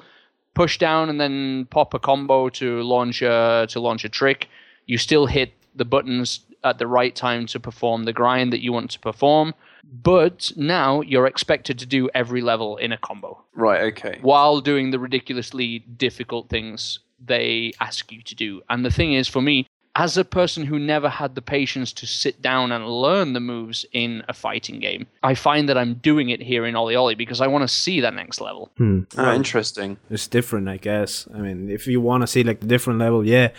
push 0.53 0.77
down 0.77 1.09
and 1.09 1.19
then 1.19 1.65
pop 1.69 1.93
a 1.93 1.99
combo 1.99 2.49
to 2.49 2.81
launch 2.83 3.21
a 3.21 3.65
to 3.69 3.79
launch 3.79 4.03
a 4.05 4.09
trick. 4.09 4.47
You 4.85 4.97
still 4.97 5.25
hit 5.25 5.53
the 5.75 5.85
buttons 5.85 6.41
at 6.63 6.77
the 6.77 6.87
right 6.87 7.15
time 7.15 7.45
to 7.47 7.59
perform 7.59 8.03
the 8.03 8.13
grind 8.13 8.51
that 8.53 8.61
you 8.61 8.71
want 8.73 8.91
to 8.91 8.99
perform. 8.99 9.53
But 9.83 10.51
now 10.55 11.01
you're 11.01 11.25
expected 11.27 11.79
to 11.79 11.85
do 11.85 12.09
every 12.13 12.41
level 12.41 12.77
in 12.77 12.91
a 12.91 12.97
combo 12.97 13.43
Right. 13.55 13.81
Okay. 13.91 14.19
while 14.21 14.61
doing 14.61 14.91
the 14.91 14.99
ridiculously 14.99 15.79
difficult 15.79 16.49
things 16.49 16.99
they 17.25 17.73
ask 17.79 18.11
you 18.11 18.21
to 18.23 18.35
do. 18.35 18.61
And 18.69 18.85
the 18.85 18.91
thing 18.91 19.13
is, 19.13 19.27
for 19.27 19.41
me, 19.41 19.67
as 19.95 20.17
a 20.17 20.23
person 20.23 20.65
who 20.65 20.79
never 20.79 21.09
had 21.09 21.35
the 21.35 21.41
patience 21.41 21.91
to 21.93 22.07
sit 22.07 22.41
down 22.41 22.71
and 22.71 22.87
learn 22.87 23.33
the 23.33 23.41
moves 23.41 23.85
in 23.91 24.23
a 24.29 24.33
fighting 24.33 24.79
game, 24.79 25.05
I 25.21 25.35
find 25.35 25.67
that 25.67 25.77
I'm 25.77 25.95
doing 25.95 26.29
it 26.29 26.41
here 26.41 26.65
in 26.65 26.75
Ollie 26.75 26.95
Ollie 26.95 27.15
because 27.15 27.41
I 27.41 27.47
want 27.47 27.63
to 27.63 27.67
see 27.67 27.99
that 28.01 28.13
next 28.13 28.39
level. 28.39 28.71
Hmm. 28.77 29.01
Ah, 29.17 29.33
interesting. 29.35 29.97
It's 30.09 30.27
different, 30.27 30.69
I 30.69 30.77
guess. 30.77 31.27
I 31.33 31.39
mean, 31.39 31.69
if 31.69 31.87
you 31.87 31.99
want 31.99 32.21
to 32.21 32.27
see 32.27 32.43
like 32.43 32.61
the 32.61 32.67
different 32.67 32.99
level, 32.99 33.25
yeah, 33.25 33.49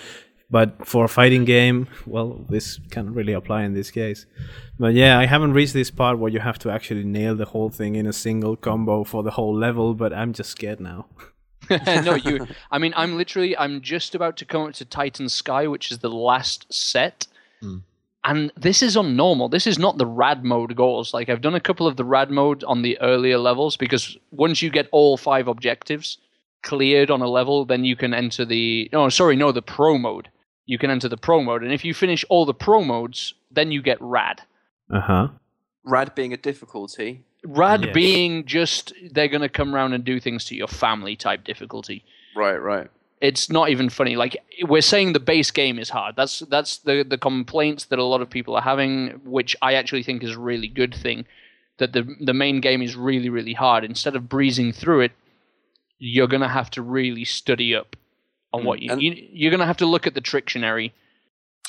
But 0.53 0.87
for 0.87 1.07
a 1.07 1.09
fighting 1.09 1.47
game, 1.47 1.89
well, 2.07 2.45
this 2.51 2.79
can't 2.91 3.09
really 3.09 3.33
apply 3.33 3.63
in 3.63 3.73
this 3.73 3.91
case. 3.91 4.27
But 4.79 4.93
yeah, 4.93 5.19
I 5.19 5.25
haven't 5.25 5.55
reached 5.55 5.73
this 5.73 5.91
part 5.91 6.19
where 6.19 6.31
you 6.31 6.41
have 6.41 6.59
to 6.59 6.71
actually 6.71 7.05
nail 7.05 7.35
the 7.35 7.47
whole 7.47 7.71
thing 7.71 7.95
in 7.95 8.07
a 8.07 8.13
single 8.13 8.57
combo 8.57 9.03
for 9.03 9.23
the 9.23 9.31
whole 9.31 9.57
level, 9.57 9.95
but 9.95 10.13
I'm 10.13 10.35
just 10.35 10.51
scared 10.51 10.79
now. 10.79 11.07
no, 12.05 12.15
you. 12.15 12.47
I 12.71 12.79
mean, 12.79 12.93
I'm 12.97 13.17
literally. 13.17 13.57
I'm 13.57 13.81
just 13.81 14.15
about 14.15 14.37
to 14.39 14.45
come 14.45 14.63
up 14.63 14.75
to 14.75 14.85
Titan 14.85 15.29
Sky, 15.29 15.67
which 15.67 15.91
is 15.91 15.99
the 15.99 16.11
last 16.11 16.73
set, 16.73 17.27
and 18.25 18.53
this 18.57 18.83
is 18.83 18.97
on 18.97 19.17
normal. 19.17 19.49
This 19.49 19.67
is 19.67 19.79
not 19.79 19.99
the 19.99 20.07
rad 20.07 20.45
mode 20.45 20.77
goals. 20.77 21.13
Like 21.13 21.29
I've 21.29 21.41
done 21.41 21.55
a 21.55 21.61
couple 21.61 21.87
of 21.87 21.97
the 21.97 22.05
rad 22.05 22.31
mode 22.31 22.65
on 22.65 22.83
the 22.83 22.99
earlier 23.01 23.39
levels 23.39 23.77
because 23.77 24.17
once 24.31 24.63
you 24.63 24.71
get 24.71 24.89
all 24.93 25.17
five 25.17 25.49
objectives 25.49 26.19
cleared 26.63 27.11
on 27.11 27.21
a 27.21 27.27
level, 27.27 27.65
then 27.65 27.85
you 27.85 27.97
can 27.97 28.15
enter 28.15 28.45
the. 28.45 28.89
No, 28.93 29.09
sorry, 29.09 29.37
no, 29.37 29.53
the 29.53 29.63
pro 29.63 29.99
mode. 29.99 30.29
You 30.67 30.79
can 30.79 30.91
enter 30.91 31.09
the 31.09 31.17
pro 31.17 31.43
mode, 31.43 31.65
and 31.65 31.73
if 31.73 31.85
you 31.85 31.93
finish 31.93 32.25
all 32.29 32.47
the 32.47 32.55
pro 32.55 32.85
modes, 32.85 33.35
then 33.51 33.73
you 33.73 33.83
get 33.83 34.01
rad. 34.01 34.43
Uh 34.89 35.01
huh. 35.01 35.29
Rad 35.85 36.15
being 36.15 36.33
a 36.33 36.37
difficulty. 36.37 37.25
Rad 37.45 37.85
Yes. 37.87 37.95
being 37.95 38.45
just 38.47 38.93
they're 39.11 39.29
gonna 39.29 39.49
come 39.49 39.75
around 39.75 39.95
and 39.95 40.05
do 40.05 40.21
things 40.21 40.45
to 40.47 40.55
your 40.55 40.69
family 40.69 41.17
type 41.17 41.45
difficulty. 41.45 42.05
Right, 42.37 42.57
right. 42.57 42.89
it's 43.21 43.49
not 43.51 43.69
even 43.69 43.89
funny. 43.89 44.17
Like 44.17 44.37
we're 44.63 44.81
saying, 44.81 45.13
the 45.13 45.21
base 45.21 45.51
game 45.51 45.79
is 45.79 45.91
hard. 45.91 46.17
That's 46.17 46.41
that's 46.41 46.79
the 46.79 47.05
the 47.09 47.19
complaints 47.19 47.85
that 47.87 47.99
a 47.99 48.05
lot 48.05 48.21
of 48.21 48.31
people 48.31 48.55
are 48.57 48.63
having, 48.63 49.21
which 49.25 49.57
I 49.63 49.75
actually 49.75 50.03
think 50.03 50.23
is 50.23 50.33
a 50.33 50.41
really 50.41 50.69
good 50.69 50.95
thing. 50.95 51.27
That 51.79 51.93
the 51.93 52.03
the 52.21 52.35
main 52.35 52.61
game 52.61 52.83
is 52.83 52.97
really 52.97 53.29
really 53.29 53.55
hard. 53.55 53.85
Instead 53.85 54.17
of 54.17 54.29
breezing 54.29 54.73
through 54.73 55.01
it, 55.03 55.13
you're 55.99 56.29
gonna 56.29 56.49
have 56.49 56.71
to 56.71 56.83
really 56.83 57.25
study 57.25 57.75
up 57.75 57.97
on 58.53 58.63
hmm. 58.63 58.67
what 58.67 58.83
you, 58.83 58.93
and- 58.93 59.03
you 59.03 59.17
you're 59.33 59.51
gonna 59.51 59.67
have 59.67 59.79
to 59.79 59.87
look 59.87 60.07
at 60.07 60.15
the 60.15 60.21
Trictionary. 60.21 60.93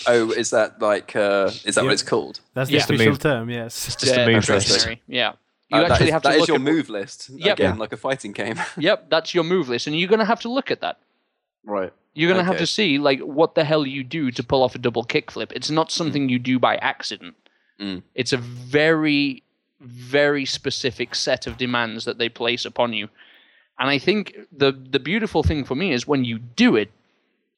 Oh, 0.08 0.32
is 0.32 0.50
that 0.52 0.82
like 0.82 1.16
uh 1.16 1.50
is 1.66 1.76
that 1.76 1.78
Yeah. 1.78 1.84
what 1.84 1.94
it's 1.94 2.04
called? 2.04 2.40
That's 2.54 2.70
the 2.70 2.78
Yeah. 2.78 2.84
official 2.84 3.06
move. 3.12 3.20
term, 3.20 3.50
yes. 3.50 3.86
Just 3.86 4.04
a 4.04 4.08
Yeah, 4.08 4.26
move 4.28 4.50
list. 4.50 4.88
Yeah, 5.08 5.34
you 5.70 5.78
Uh, 5.78 5.84
actually 5.84 6.08
is- 6.08 6.12
have 6.14 6.22
to 6.24 6.28
that 6.30 6.36
is 6.36 6.40
look 6.42 6.48
your 6.50 6.56
at 6.56 6.62
move 6.62 6.90
list. 6.90 7.30
Yep. 7.30 7.60
Again, 7.60 7.76
Yeah. 7.76 7.80
like 7.80 7.94
a 7.94 7.98
fighting 7.98 8.32
game. 8.32 8.60
Yep, 8.78 9.10
that's 9.10 9.34
your 9.34 9.44
move 9.44 9.70
list, 9.70 9.88
and 9.88 9.98
you're 9.98 10.10
gonna 10.10 10.26
have 10.26 10.42
to 10.42 10.50
look 10.50 10.72
at 10.72 10.82
that. 10.82 10.98
right. 11.66 11.94
You're 12.16 12.30
gonna 12.32 12.44
have 12.44 12.58
to 12.60 12.68
see 12.68 13.00
like 13.00 13.20
what 13.22 13.56
the 13.56 13.64
hell 13.64 13.88
you 13.88 14.04
do 14.04 14.30
to 14.32 14.44
pull 14.44 14.62
off 14.62 14.76
a 14.76 14.78
double 14.78 15.04
kickflip. 15.04 15.52
It's 15.52 15.72
not 15.72 15.92
something 15.92 16.30
you 16.30 16.38
do 16.38 16.60
by 16.60 16.76
accident. 16.78 17.36
Mm. 17.80 18.04
It's 18.14 18.32
a 18.34 18.38
very, 18.38 19.42
very 19.80 20.46
specific 20.46 21.16
set 21.16 21.48
of 21.48 21.58
demands 21.58 22.06
that 22.06 22.20
they 22.20 22.30
place 22.30 22.66
upon 22.66 22.94
you. 22.94 23.10
And 23.80 23.90
I 23.90 23.98
think 23.98 24.36
the 24.52 24.72
the 24.74 25.00
beautiful 25.00 25.42
thing 25.44 25.64
for 25.66 25.74
me 25.76 25.92
is 25.92 26.06
when 26.08 26.24
you 26.24 26.38
do 26.38 26.76
it, 26.76 26.92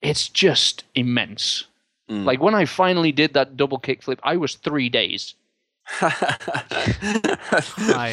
it's 0.01 0.29
just 0.29 0.83
immense. 0.95 1.65
Mm. 2.09 2.25
Like 2.25 2.41
when 2.41 2.55
I 2.55 2.65
finally 2.65 3.11
did 3.11 3.33
that 3.33 3.57
double 3.57 3.79
kickflip, 3.79 4.19
I 4.23 4.37
was 4.37 4.55
three 4.55 4.89
days. 4.89 5.35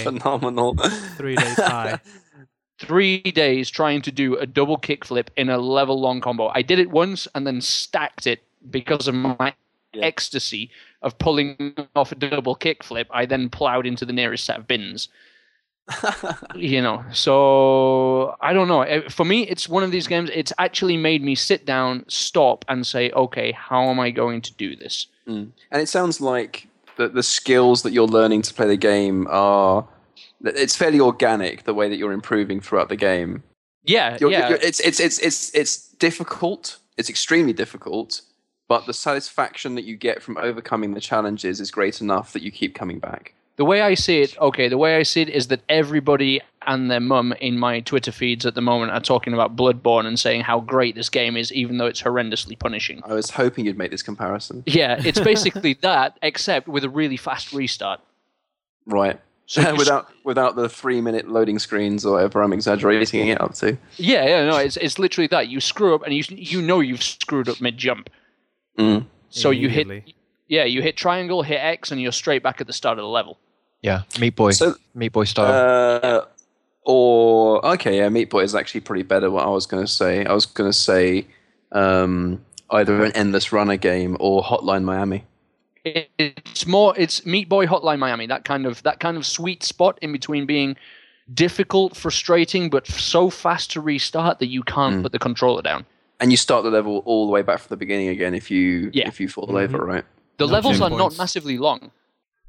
Phenomenal. 0.03 0.75
Three 1.17 1.37
days 1.37 1.57
high. 1.57 2.01
Three 2.79 3.21
days 3.21 3.71
trying 3.71 4.03
to 4.03 4.11
do 4.11 4.37
a 4.37 4.47
double 4.47 4.77
kickflip 4.77 5.29
in 5.37 5.49
a 5.49 5.59
level 5.59 6.01
long 6.01 6.21
combo. 6.21 6.49
I 6.53 6.63
did 6.63 6.81
it 6.81 6.91
once 6.91 7.29
and 7.35 7.47
then 7.47 7.61
stacked 7.61 8.27
it 8.27 8.43
because 8.71 9.07
of 9.07 9.15
my 9.15 9.55
Yeah. 9.95 10.07
ecstasy 10.07 10.71
of 11.03 11.17
pulling 11.19 11.75
off 11.95 12.11
a 12.13 12.17
double 12.17 12.57
kickflip. 12.57 13.07
I 13.11 13.27
then 13.27 13.51
plowed 13.51 13.87
into 13.87 14.05
the 14.05 14.13
nearest 14.13 14.45
set 14.45 14.59
of 14.59 14.67
bins. 14.67 15.09
You 16.55 16.81
know, 16.83 17.05
so 17.13 18.37
I 18.41 18.53
don't 18.53 18.69
know. 18.69 18.83
Eh, 18.83 19.09
For 19.09 19.25
me, 19.25 19.43
it's 19.49 19.69
one 19.69 19.83
of 19.83 19.91
these 19.91 20.07
games. 20.07 20.31
It's 20.33 20.53
actually 20.59 20.97
made 20.97 21.23
me 21.23 21.35
sit 21.35 21.65
down, 21.67 22.05
stop, 22.09 22.65
and 22.69 22.87
say, 22.87 23.11
okay, 23.13 23.53
how 23.53 23.89
am 23.91 23.99
I 24.01 24.11
going 24.11 24.41
to 24.43 24.53
do 24.55 24.77
this? 24.77 25.07
And 25.27 25.53
it 25.73 25.89
sounds 25.89 26.21
like 26.21 26.69
the 26.97 27.09
the 27.09 27.23
skills 27.23 27.83
that 27.83 27.93
you're 27.93 28.07
learning 28.07 28.43
to 28.43 28.55
play 28.55 28.67
the 28.67 28.77
game 28.77 29.27
are 29.31 29.87
it's 30.45 30.77
fairly 30.77 31.01
organic 31.01 31.65
the 31.65 31.73
way 31.75 31.89
that 31.89 31.97
you're 31.97 32.13
improving 32.13 32.61
throughout 32.61 32.89
the 32.89 32.97
game. 32.97 33.43
Yeah, 33.85 34.17
You're, 34.21 34.31
yeah. 34.31 34.49
you're- 34.51 34.61
it's 34.63 34.81
it's 34.81 35.01
it's 35.01 35.19
it's 35.21 35.55
it's 35.55 35.77
difficult. 35.95 36.79
It's 36.99 37.09
extremely 37.09 37.53
difficult, 37.53 38.21
but 38.69 38.87
the 38.87 38.93
satisfaction 38.93 39.75
that 39.77 39.85
you 39.85 39.97
get 39.97 40.23
from 40.23 40.37
overcoming 40.37 40.95
the 40.95 41.01
challenges 41.01 41.61
is 41.61 41.71
great 41.71 42.01
enough 42.01 42.33
that 42.33 42.43
you 42.43 42.51
keep 42.51 42.75
coming 42.75 42.99
back. 42.99 43.35
The 43.57 43.65
way 43.65 43.83
I 43.83 43.95
see 43.95 44.23
it, 44.23 44.39
okay, 44.39 44.69
the 44.69 44.79
way 44.79 44.97
I 44.97 45.03
see 45.03 45.23
it 45.23 45.29
is 45.29 45.49
that 45.49 45.61
everybody 45.69 46.41
and 46.67 46.91
their 46.91 47.01
mum 47.01 47.33
in 47.35 47.59
my 47.59 47.81
Twitter 47.81 48.13
feeds 48.13 48.47
at 48.47 48.55
the 48.55 48.61
moment 48.61 48.93
are 48.93 49.01
talking 49.01 49.35
about 49.35 49.57
Bloodborne 49.57 50.07
and 50.07 50.19
saying 50.19 50.43
how 50.43 50.61
great 50.61 50.95
this 50.95 51.09
game 51.09 51.37
is, 51.37 51.53
even 51.53 51.79
though 51.79 51.87
it's 51.87 52.03
horrendously 52.03 52.59
punishing. 52.59 53.03
I 53.05 53.15
was 53.15 53.31
hoping 53.31 53.67
you'd 53.67 53.77
make 53.77 53.91
this 53.91 54.03
comparison. 54.03 54.63
Yeah, 54.67 55.01
it's 55.05 55.21
basically 55.21 55.75
that, 55.83 56.19
except 56.23 56.69
with 56.69 56.85
a 56.85 56.89
really 56.89 57.17
fast 57.17 57.53
restart. 57.53 58.01
Right. 58.87 59.21
So 59.47 59.75
without 59.77 60.09
without 60.25 60.57
the 60.57 60.69
three 60.69 61.01
minute 61.01 61.29
loading 61.29 61.59
screens 61.59 62.07
or 62.07 62.15
whatever 62.15 62.43
I'm 62.43 62.53
exaggerating 62.53 63.29
it 63.29 63.41
up 63.41 63.55
to. 63.57 63.77
Yeah, 63.97 64.25
yeah, 64.25 64.45
no, 64.47 64.57
it's 64.57 64.77
it's 64.79 64.99
literally 64.99 65.27
that. 65.29 65.49
You 65.49 65.61
screw 65.61 65.95
up 65.95 66.03
and 66.05 66.15
you 66.15 66.25
you 66.31 66.63
know 66.63 66.81
you've 66.81 67.03
screwed 67.03 67.49
up 67.49 67.61
mid 67.61 67.77
jump. 67.77 68.09
Mm. 68.79 69.07
So 69.29 69.51
you 69.51 69.69
hit 69.69 70.15
yeah, 70.49 70.65
you 70.65 70.83
hit 70.83 70.97
triangle, 70.97 71.43
hit 71.43 71.57
X, 71.57 71.91
and 71.91 72.01
you're 72.01 72.13
straight 72.13 72.43
back 72.43 72.61
at 72.61 72.67
the 72.67 72.73
start 72.73 72.99
of 72.99 73.03
the 73.03 73.09
level. 73.09 73.39
Yeah, 73.83 74.03
Meat 74.21 74.37
Boy. 74.37 74.53
So 74.53 74.75
Meat 74.95 75.13
Boy 75.13 75.25
style. 75.25 76.01
Uh, 76.03 76.25
or 76.85 77.65
okay, 77.75 77.99
yeah, 77.99 78.09
Meat 78.09 78.31
Boy 78.31 78.43
is 78.43 78.55
actually 78.55 78.81
pretty 78.81 79.03
better. 79.03 79.31
What 79.31 79.45
I 79.45 79.51
was 79.51 79.67
going 79.67 79.85
to 79.85 79.91
say, 79.91 80.25
I 80.25 80.33
was 80.33 80.47
going 80.47 80.71
to 80.71 80.77
say 80.77 81.27
um, 81.73 82.45
either 82.71 83.05
an 83.05 83.13
Endless 83.13 83.53
Runner 83.53 83.77
game 83.77 84.17
or 84.21 84.43
Hotline 84.43 84.85
Miami. 84.85 85.25
It's 85.85 86.65
more 86.67 86.95
it's 86.97 87.27
Meat 87.27 87.49
Boy 87.49 87.67
Hotline 87.67 87.99
Miami, 87.99 88.27
that 88.29 88.45
kind 88.45 88.67
of 88.67 88.83
that 88.85 89.01
kind 89.01 89.17
of 89.17 89.27
sweet 89.27 89.65
spot 89.65 89.99
in 90.01 90.13
between 90.13 90.47
being 90.47 90.77
difficult, 91.35 91.97
frustrating, 91.97 92.71
but 92.71 92.87
so 92.87 93.31
fast 93.31 93.73
to 93.73 93.81
restart 93.81 94.39
that 94.39 94.47
you 94.47 94.63
can't 94.63 95.03
put 95.03 95.11
the 95.13 95.19
controller 95.19 95.63
down. 95.63 95.85
And 96.21 96.31
you 96.31 96.37
start 96.37 96.63
the 96.63 96.71
level 96.71 97.03
all 97.05 97.27
the 97.27 97.33
way 97.33 97.43
back 97.43 97.59
from 97.59 97.69
the 97.71 97.77
beginning 97.77 98.09
again 98.09 98.33
if 98.35 98.49
you 98.51 98.91
Yeah. 98.93 99.09
if 99.09 99.19
you 99.21 99.29
fall 99.29 99.57
over, 99.57 99.79
right? 99.85 100.05
The 100.39 100.47
No 100.47 100.53
levels 100.53 100.81
are 100.81 100.91
not 100.91 101.17
massively 101.19 101.59
long, 101.59 101.91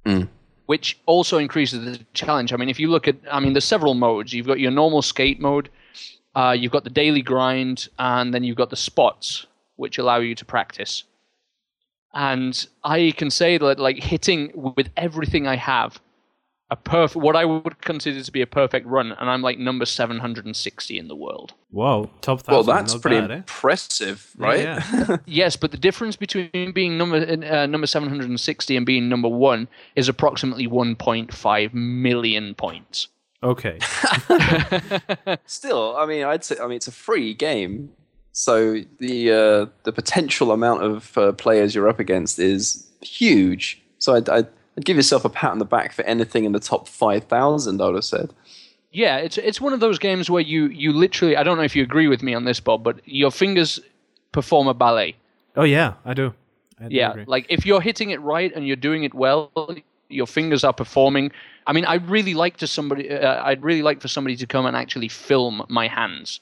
Mm. 0.05 0.27
Which 0.65 0.98
also 1.05 1.38
increases 1.38 1.84
the 1.84 2.05
challenge. 2.13 2.53
I 2.53 2.58
mean, 2.58 2.70
if 2.70 2.79
you 2.79 2.89
look 2.89 3.08
at, 3.08 3.15
I 3.29 3.39
mean, 3.39 3.53
there's 3.53 3.65
several 3.65 3.93
modes. 3.93 4.34
You've 4.34 4.48
got 4.48 4.60
your 4.60 4.72
normal 4.72 5.01
skate 5.01 5.39
mode, 5.39 5.70
uh, 6.36 6.55
you've 6.58 6.72
got 6.72 6.84
the 6.84 6.89
daily 6.89 7.22
grind, 7.22 7.89
and 8.00 8.34
then 8.34 8.43
you've 8.43 8.58
got 8.58 8.70
the 8.70 8.75
spots, 8.75 9.46
which 9.75 9.98
allow 9.98 10.17
you 10.17 10.36
to 10.36 10.46
practice. 10.46 11.03
And 12.13 12.65
I 12.84 13.13
can 13.17 13.29
say 13.29 13.58
that, 13.58 13.79
like, 13.79 13.98
hitting 13.98 14.51
with 14.53 14.89
everything 14.96 15.48
I 15.48 15.55
have, 15.55 16.00
a 16.70 16.75
perfect, 16.75 17.24
what 17.24 17.36
I 17.36 17.46
would 17.46 17.82
consider 17.82 18.22
to 18.22 18.32
be 18.32 18.41
a 18.41 18.48
perfect 18.48 18.88
run, 18.88 19.12
and 19.12 19.29
I'm 19.29 19.41
like 19.41 19.60
number 19.60 19.86
760 19.86 20.98
in 20.98 21.08
the 21.08 21.15
world. 21.15 21.53
Whoa, 21.70 22.10
top 22.22 22.43
that. 22.43 22.51
Well, 22.51 22.63
that's 22.63 22.96
pretty 22.96 23.20
bad, 23.20 23.32
eh? 23.32 23.36
impressive, 23.38 24.32
right? 24.38 24.60
Yeah. 24.60 25.17
Yes, 25.25 25.55
but 25.55 25.72
the 25.72 25.77
difference 25.77 26.15
between 26.15 26.72
being 26.74 26.98
number 26.98 27.17
uh, 27.17 27.65
number 27.65 27.88
760 27.88 28.77
and 28.77 28.86
being 28.86 29.10
number 29.10 29.27
one 29.27 29.67
is 29.96 30.08
approximately 30.08 30.67
1.5 30.67 31.74
million 31.74 32.55
points. 32.55 33.08
Okay. 33.43 33.77
Still, 35.46 35.96
I 35.98 36.05
mean, 36.05 36.24
I'd 36.24 36.43
say, 36.43 36.58
I 36.60 36.67
mean, 36.67 36.77
it's 36.77 36.88
a 36.88 36.91
free 36.91 37.34
game, 37.34 37.91
so 38.32 38.82
the 39.00 39.32
uh, 39.32 39.65
the 39.84 39.91
potential 39.91 40.51
amount 40.51 40.84
of 40.84 41.17
uh, 41.17 41.34
players 41.34 41.75
you're 41.75 41.89
up 41.89 42.00
against 42.00 42.39
is 42.39 42.89
huge. 43.01 43.82
So 44.00 44.15
I'd, 44.15 44.29
I'd, 44.29 44.48
I'd 44.77 44.85
give 44.85 44.97
yourself 44.97 45.23
a 45.25 45.29
pat 45.29 45.51
on 45.51 45.59
the 45.59 45.65
back 45.65 45.93
for 45.93 46.03
anything 46.03 46.45
in 46.45 46.51
the 46.51 46.59
top 46.59 46.87
five 46.87 47.25
thousand. 47.25 47.81
I 47.81 47.85
would 47.85 47.95
have 47.95 48.03
said. 48.05 48.33
Yeah, 48.91 49.17
it's 49.17 49.37
it's 49.37 49.59
one 49.61 49.73
of 49.73 49.79
those 49.79 49.99
games 49.99 50.29
where 50.29 50.41
you 50.41 50.67
you 50.67 50.93
literally 50.93 51.35
I 51.37 51.43
don't 51.43 51.57
know 51.57 51.63
if 51.63 51.75
you 51.75 51.83
agree 51.83 52.07
with 52.07 52.21
me 52.23 52.33
on 52.33 52.45
this, 52.45 52.59
Bob, 52.59 52.83
but 52.83 52.99
your 53.05 53.31
fingers 53.31 53.79
perform 54.31 54.67
a 54.67 54.73
ballet. 54.73 55.15
Oh 55.55 55.63
yeah, 55.63 55.93
I 56.05 56.13
do. 56.13 56.33
I 56.79 56.87
do 56.89 56.95
Yeah, 56.95 57.11
agree. 57.11 57.23
like 57.27 57.45
if 57.49 57.65
you're 57.65 57.81
hitting 57.81 58.09
it 58.11 58.21
right 58.21 58.51
and 58.55 58.65
you're 58.67 58.75
doing 58.75 59.03
it 59.03 59.13
well, 59.13 59.51
your 60.09 60.27
fingers 60.27 60.63
are 60.63 60.73
performing. 60.73 61.31
I 61.65 61.73
mean, 61.73 61.85
I'd 61.85 62.07
really 62.09 62.33
like 62.33 62.57
to 62.57 62.67
somebody. 62.67 63.09
Uh, 63.09 63.43
I'd 63.43 63.63
really 63.63 63.81
like 63.83 64.01
for 64.01 64.07
somebody 64.07 64.35
to 64.37 64.45
come 64.47 64.65
and 64.65 64.75
actually 64.75 65.07
film 65.07 65.63
my 65.69 65.87
hands. 65.87 66.39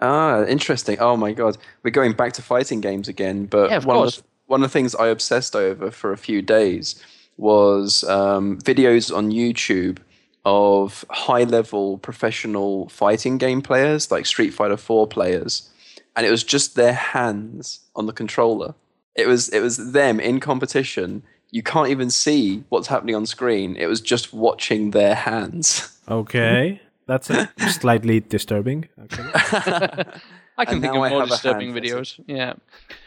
Ah, 0.00 0.44
interesting. 0.44 0.98
Oh 1.00 1.16
my 1.16 1.32
god, 1.32 1.56
we're 1.82 1.90
going 1.90 2.12
back 2.12 2.32
to 2.34 2.42
fighting 2.42 2.80
games 2.80 3.08
again. 3.08 3.46
But 3.46 3.70
Yeah, 3.70 3.76
of 3.76 3.86
one 3.86 3.96
course. 3.96 4.18
of 4.18 4.24
the, 4.24 4.28
one 4.46 4.62
of 4.62 4.70
the 4.70 4.72
things 4.72 4.94
I 4.94 5.08
obsessed 5.08 5.56
over 5.56 5.90
for 5.90 6.12
a 6.12 6.18
few 6.18 6.42
days 6.42 7.02
was 7.36 8.04
um, 8.04 8.58
videos 8.60 9.14
on 9.14 9.30
YouTube 9.30 9.98
of 10.44 11.04
high-level 11.10 11.98
professional 11.98 12.88
fighting 12.88 13.38
game 13.38 13.62
players, 13.62 14.10
like 14.10 14.26
Street 14.26 14.50
Fighter 14.50 14.76
Four 14.76 15.06
players, 15.06 15.70
and 16.16 16.26
it 16.26 16.30
was 16.30 16.44
just 16.44 16.76
their 16.76 16.92
hands 16.92 17.80
on 17.96 18.06
the 18.06 18.12
controller. 18.12 18.74
It 19.14 19.26
was 19.26 19.48
it 19.48 19.60
was 19.60 19.92
them 19.92 20.20
in 20.20 20.40
competition. 20.40 21.22
You 21.50 21.62
can't 21.62 21.88
even 21.88 22.10
see 22.10 22.64
what's 22.68 22.88
happening 22.88 23.14
on 23.14 23.26
screen. 23.26 23.76
It 23.76 23.86
was 23.86 24.00
just 24.00 24.32
watching 24.32 24.90
their 24.90 25.14
hands. 25.14 25.96
Okay. 26.08 26.80
That's 27.06 27.30
slightly 27.80 28.20
disturbing. 28.20 28.88
Actually. 29.00 30.04
I 30.56 30.64
can 30.64 30.74
And 30.74 30.82
think 30.82 30.94
of 30.94 31.02
I 31.02 31.08
more 31.08 31.26
disturbing 31.26 31.72
hand 31.72 31.84
for 31.86 31.94
videos. 31.94 32.20
Yeah. 32.26 32.54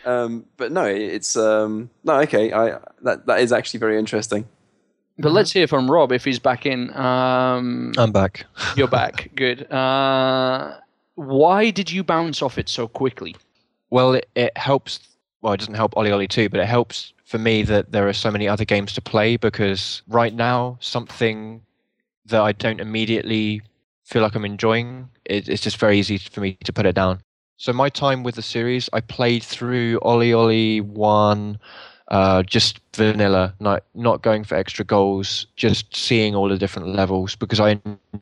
Um, 0.06 0.46
but 0.58 0.72
no, 0.72 0.86
it's 0.86 1.38
um, 1.38 1.89
no 2.04 2.20
okay. 2.22 2.51
I 2.51 2.80
that 3.04 3.25
that 3.25 3.39
is 3.39 3.51
actually 3.51 3.80
very 3.80 3.98
interesting. 3.98 4.48
But 5.20 5.32
let's 5.32 5.51
hear 5.51 5.66
from 5.68 5.89
Rob 5.89 6.12
if 6.12 6.24
he's 6.24 6.39
back 6.39 6.66
in. 6.66 6.96
Um, 6.96 7.94
I'm 7.98 8.12
back. 8.12 8.46
you're 8.75 8.88
back. 8.88 9.32
Good. 9.36 9.72
Uh, 9.72 10.77
why 11.16 11.72
did 11.72 11.92
you 11.92 12.04
bounce 12.04 12.42
off 12.42 12.58
it 12.60 12.70
so 12.70 12.88
quickly? 12.88 13.36
Well, 13.89 14.13
it, 14.13 14.30
it 14.36 14.56
helps. 14.58 15.00
Well, 15.42 15.54
it 15.54 15.58
doesn't 15.58 15.74
help 15.74 15.98
Ollie 15.98 16.12
Ollie 16.12 16.27
too, 16.27 16.50
but 16.50 16.60
it 16.60 16.68
helps 16.68 17.13
for 17.25 17.38
me 17.38 17.63
that 17.63 17.92
there 17.92 18.08
are 18.08 18.13
so 18.13 18.30
many 18.30 18.48
other 18.48 18.66
games 18.66 18.94
to 18.94 19.01
play 19.01 19.38
because 19.38 20.01
right 20.08 20.34
now, 20.34 20.77
something 20.82 21.62
that 22.25 22.42
I 22.42 22.51
don't 22.51 22.80
immediately 22.80 23.62
feel 24.04 24.22
like 24.22 24.36
I'm 24.36 24.46
enjoying, 24.46 25.10
it, 25.25 25.50
it's 25.50 25.62
just 25.62 25.77
very 25.77 25.98
easy 25.98 26.18
for 26.18 26.42
me 26.42 26.58
to 26.63 26.74
put 26.74 26.86
it 26.86 26.94
down. 26.94 27.22
So, 27.59 27.73
my 27.73 27.89
time 27.89 28.21
with 28.21 28.35
the 28.35 28.43
series, 28.43 28.87
I 28.93 29.01
played 29.01 29.43
through 29.43 29.99
Ollie 30.03 30.31
Ollie 30.31 30.79
1, 30.79 31.57
uh, 32.09 32.43
just 32.43 32.79
vanilla, 32.95 33.55
not, 33.59 33.83
not 33.95 34.21
going 34.21 34.43
for 34.43 34.53
extra 34.53 34.85
goals, 34.85 35.47
just 35.55 35.95
seeing 35.95 36.35
all 36.35 36.47
the 36.49 36.57
different 36.59 36.89
levels 36.89 37.35
because 37.35 37.59
I 37.59 37.81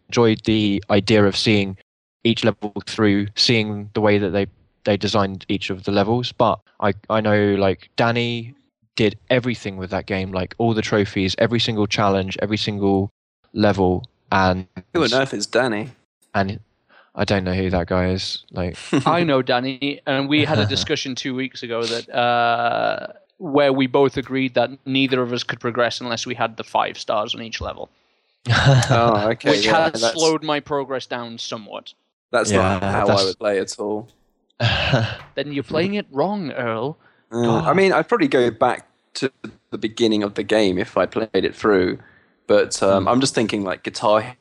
enjoyed 0.09 0.41
the 0.45 0.81
idea 0.89 1.25
of 1.25 1.35
seeing 1.35 1.77
each 2.23 2.45
level 2.45 2.71
through, 2.87 3.27
seeing 3.35 3.89
the 3.93 4.01
way 4.01 4.17
that 4.17 4.29
they 4.29 4.47
they 4.85 4.95
designed 4.97 5.45
each 5.49 5.69
of 5.69 5.83
the 5.83 5.91
levels. 5.91 6.31
But 6.31 6.59
I 6.79 6.93
I 7.09 7.19
know 7.19 7.55
like 7.55 7.89
Danny 7.97 8.55
did 8.95 9.19
everything 9.29 9.75
with 9.75 9.89
that 9.89 10.05
game, 10.05 10.31
like 10.31 10.55
all 10.59 10.73
the 10.73 10.81
trophies, 10.81 11.35
every 11.39 11.59
single 11.59 11.87
challenge, 11.87 12.37
every 12.41 12.57
single 12.57 13.09
level, 13.53 14.05
and 14.31 14.65
Who 14.93 15.03
on 15.03 15.13
earth 15.13 15.33
is 15.33 15.45
Danny? 15.45 15.91
and 16.33 16.59
I 17.15 17.24
don't 17.25 17.43
know 17.43 17.53
who 17.53 17.69
that 17.69 17.88
guy 17.88 18.10
is. 18.10 18.43
Like 18.51 18.77
I 19.07 19.24
know 19.24 19.41
Danny, 19.41 20.01
and 20.05 20.27
we 20.29 20.43
had 20.45 20.60
a 20.60 20.65
discussion 20.75 21.15
two 21.15 21.34
weeks 21.36 21.63
ago 21.63 21.84
that 21.84 22.10
uh, 22.13 23.07
where 23.38 23.72
we 23.74 23.88
both 23.88 24.17
agreed 24.17 24.53
that 24.55 24.69
neither 24.86 25.22
of 25.22 25.31
us 25.34 25.43
could 25.43 25.60
progress 25.60 26.01
unless 26.01 26.25
we 26.25 26.36
had 26.36 26.57
the 26.57 26.63
five 26.63 26.98
stars 26.98 27.34
on 27.36 27.41
each 27.41 27.62
level, 27.62 27.89
Oh, 28.50 29.27
okay. 29.31 29.51
which 29.51 29.65
yeah, 29.65 29.89
has 29.91 30.01
slowed 30.12 30.43
my 30.43 30.60
progress 30.60 31.05
down 31.05 31.38
somewhat. 31.38 31.93
That's 32.31 32.51
Yeah, 32.51 32.79
not 32.79 32.84
how 32.84 33.07
I 33.07 33.24
would 33.24 33.38
play 33.39 33.60
at 33.60 33.79
all. 33.79 34.10
Then 34.60 35.51
you're 35.51 35.63
playing 35.63 35.95
it 35.95 36.07
wrong, 36.12 36.51
Earl. 36.51 36.98
Uh, 37.31 37.62
I 37.62 37.74
mean, 37.74 37.91
I'd 37.91 38.07
probably 38.07 38.27
go 38.27 38.50
back 38.51 38.88
to 39.15 39.31
the 39.72 39.77
beginning 39.77 40.24
of 40.24 40.36
the 40.36 40.43
game 40.43 40.77
if 40.77 40.98
I 40.98 41.05
played 41.05 41.29
it 41.34 41.55
through. 41.55 42.00
But 42.48 42.81
um, 42.84 43.07
I'm 43.07 43.19
just 43.22 43.34
thinking 43.36 43.63
like 43.63 43.84
Guitar 43.84 44.36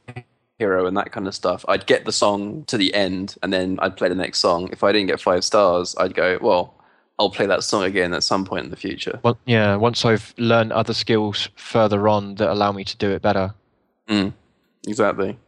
Hero 0.64 0.87
and 0.87 0.97
that 0.97 1.12
kind 1.12 1.28
of 1.28 1.35
stuff. 1.35 1.64
I'd 1.68 1.87
get 1.87 2.06
the 2.06 2.12
song 2.12 2.64
to 2.64 2.78
the 2.78 2.94
end 2.94 3.37
and 3.42 3.52
then 3.52 3.78
I'd 3.83 3.97
play 3.97 4.09
the 4.09 4.14
next 4.14 4.38
song. 4.38 4.71
If 4.73 4.83
I 4.83 4.92
didn't 4.92 5.09
get 5.09 5.21
five 5.21 5.44
stars, 5.44 5.94
I'd 5.99 6.14
go, 6.14 6.38
well, 6.40 6.75
I'll 7.18 7.30
play 7.30 7.47
that 7.47 7.62
song 7.62 7.85
again 7.85 8.14
at 8.14 8.23
some 8.25 8.44
point 8.44 8.64
in 8.64 8.71
the 8.71 8.76
future. 8.76 9.21
well, 9.23 9.38
yeah, 9.44 9.76
once 9.76 10.04
I've 10.04 10.35
learned 10.38 10.73
other 10.73 10.94
skills 10.94 11.49
further 11.54 12.09
on 12.09 12.37
that 12.37 12.50
allow 12.50 12.73
me 12.73 12.85
to 12.85 12.97
do 12.97 13.11
it 13.11 13.23
better. 13.23 13.54
Mm, 14.09 14.33
exactly. 14.88 15.38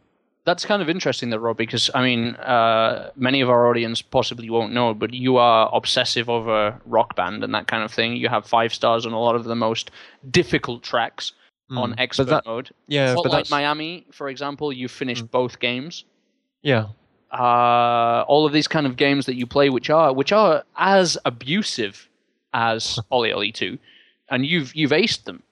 That's 0.45 0.65
kind 0.65 0.81
of 0.81 0.89
interesting, 0.89 1.29
though, 1.29 1.37
Rob, 1.37 1.57
because 1.57 1.89
I 1.93 2.01
mean, 2.03 2.35
uh, 2.35 3.11
many 3.17 3.41
of 3.41 3.49
our 3.49 3.67
audience 3.67 4.01
possibly 4.01 4.49
won't 4.49 4.71
know, 4.71 4.93
but 4.93 5.13
you 5.13 5.35
are 5.37 5.69
obsessive 5.73 6.29
over 6.29 6.79
Rock 6.85 7.17
Band 7.17 7.43
and 7.43 7.53
that 7.53 7.67
kind 7.67 7.83
of 7.83 7.91
thing. 7.91 8.15
You 8.15 8.29
have 8.29 8.45
five 8.45 8.73
stars 8.73 9.05
on 9.05 9.11
a 9.11 9.19
lot 9.19 9.35
of 9.35 9.43
the 9.43 9.55
most 9.55 9.91
difficult 10.31 10.83
tracks 10.83 11.33
on 11.69 11.91
Mm. 11.93 11.99
expert 11.99 12.25
that, 12.25 12.45
mode. 12.45 12.69
yeah, 12.87 13.15
but 13.15 13.29
that's 13.31 13.49
Miami, 13.51 14.05
for 14.11 14.29
example, 14.29 14.71
you 14.71 14.87
finished 14.87 15.29
both 15.31 15.59
games. 15.59 16.05
yeah. 16.61 16.87
Uh, 17.29 18.23
all 18.29 18.45
of 18.45 18.53
these 18.53 18.69
kind 18.69 18.85
of 18.87 18.95
games 18.95 19.25
that 19.25 19.35
you 19.35 19.45
play, 19.45 19.69
which 19.69 19.89
are 19.89 20.13
which 20.13 20.31
are 20.31 20.63
as 20.77 21.17
abusive 21.25 22.07
as 22.53 22.99
Ollie 23.11 23.33
Ollie 23.33 23.51
Two, 23.51 23.77
and 24.29 24.45
you've 24.45 24.73
you've 24.73 24.91
aced 24.91 25.25
them. 25.25 25.43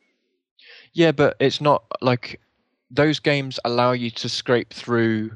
Yeah, 0.94 1.12
but 1.12 1.36
it's 1.42 1.60
not 1.60 1.84
like 2.02 2.40
those 2.90 3.20
games 3.20 3.60
allow 3.66 3.92
you 3.92 4.10
to 4.12 4.30
scrape 4.30 4.74
through 4.74 5.32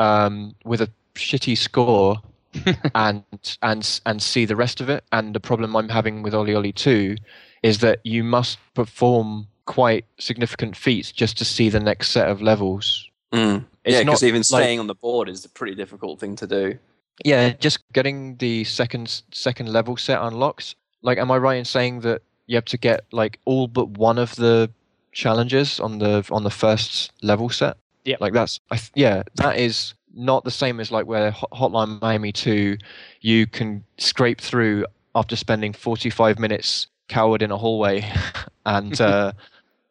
um, 0.00 0.56
with 0.64 0.80
a 0.80 0.90
shitty 1.14 1.56
score 1.56 2.16
and 2.96 3.22
and 3.62 4.00
and 4.04 4.20
see 4.20 4.44
the 4.44 4.56
rest 4.56 4.80
of 4.80 4.88
it. 4.88 5.04
And 5.12 5.32
the 5.32 5.38
problem 5.40 5.76
I'm 5.76 5.90
having 5.90 6.22
with 6.24 6.34
Oli 6.34 6.56
Oli 6.56 6.72
2 6.72 7.14
is 7.62 7.78
that 7.78 8.00
you 8.02 8.24
must 8.24 8.58
perform 8.74 9.46
quite 9.64 10.04
significant 10.18 10.76
feats 10.76 11.12
just 11.12 11.36
to 11.38 11.44
see 11.44 11.68
the 11.68 11.80
next 11.80 12.10
set 12.10 12.28
of 12.28 12.42
levels. 12.42 13.08
Mm. 13.32 13.64
It's 13.84 13.94
yeah, 13.94 14.02
not 14.02 14.12
because 14.12 14.24
even 14.24 14.38
like- 14.38 14.44
staying 14.44 14.80
on 14.80 14.86
the 14.86 14.94
board 14.94 15.28
is 15.28 15.44
a 15.44 15.48
pretty 15.48 15.74
difficult 15.74 16.20
thing 16.20 16.36
to 16.36 16.46
do. 16.46 16.78
Yeah, 17.24 17.50
just 17.50 17.78
getting 17.92 18.36
the 18.36 18.64
second 18.64 19.22
second 19.32 19.72
level 19.72 19.96
set 19.96 20.20
unlocks. 20.20 20.74
Like, 21.02 21.18
am 21.18 21.30
I 21.30 21.36
right 21.36 21.56
in 21.56 21.64
saying 21.64 22.00
that 22.00 22.22
you 22.46 22.56
have 22.56 22.64
to 22.66 22.78
get 22.78 23.04
like 23.12 23.38
all 23.44 23.66
but 23.68 23.90
one 23.90 24.18
of 24.18 24.34
the 24.36 24.70
challenges 25.12 25.78
on 25.78 25.98
the 25.98 26.26
on 26.30 26.42
the 26.44 26.50
first 26.50 27.12
level 27.22 27.48
set? 27.50 27.76
Yep. 28.04 28.20
Like 28.20 28.32
that's 28.32 28.60
I 28.70 28.76
th- 28.76 28.90
yeah, 28.94 29.22
that 29.36 29.58
is 29.58 29.94
not 30.14 30.44
the 30.44 30.50
same 30.50 30.80
as 30.80 30.90
like 30.90 31.06
where 31.06 31.32
Hotline 31.32 32.00
Miami 32.00 32.32
2 32.32 32.76
you 33.20 33.46
can 33.46 33.84
scrape 33.98 34.40
through 34.40 34.84
after 35.14 35.36
spending 35.36 35.72
45 35.72 36.38
minutes 36.38 36.88
cowered 37.08 37.42
in 37.42 37.50
a 37.50 37.56
hallway 37.56 38.10
and 38.66 39.00
uh 39.00 39.32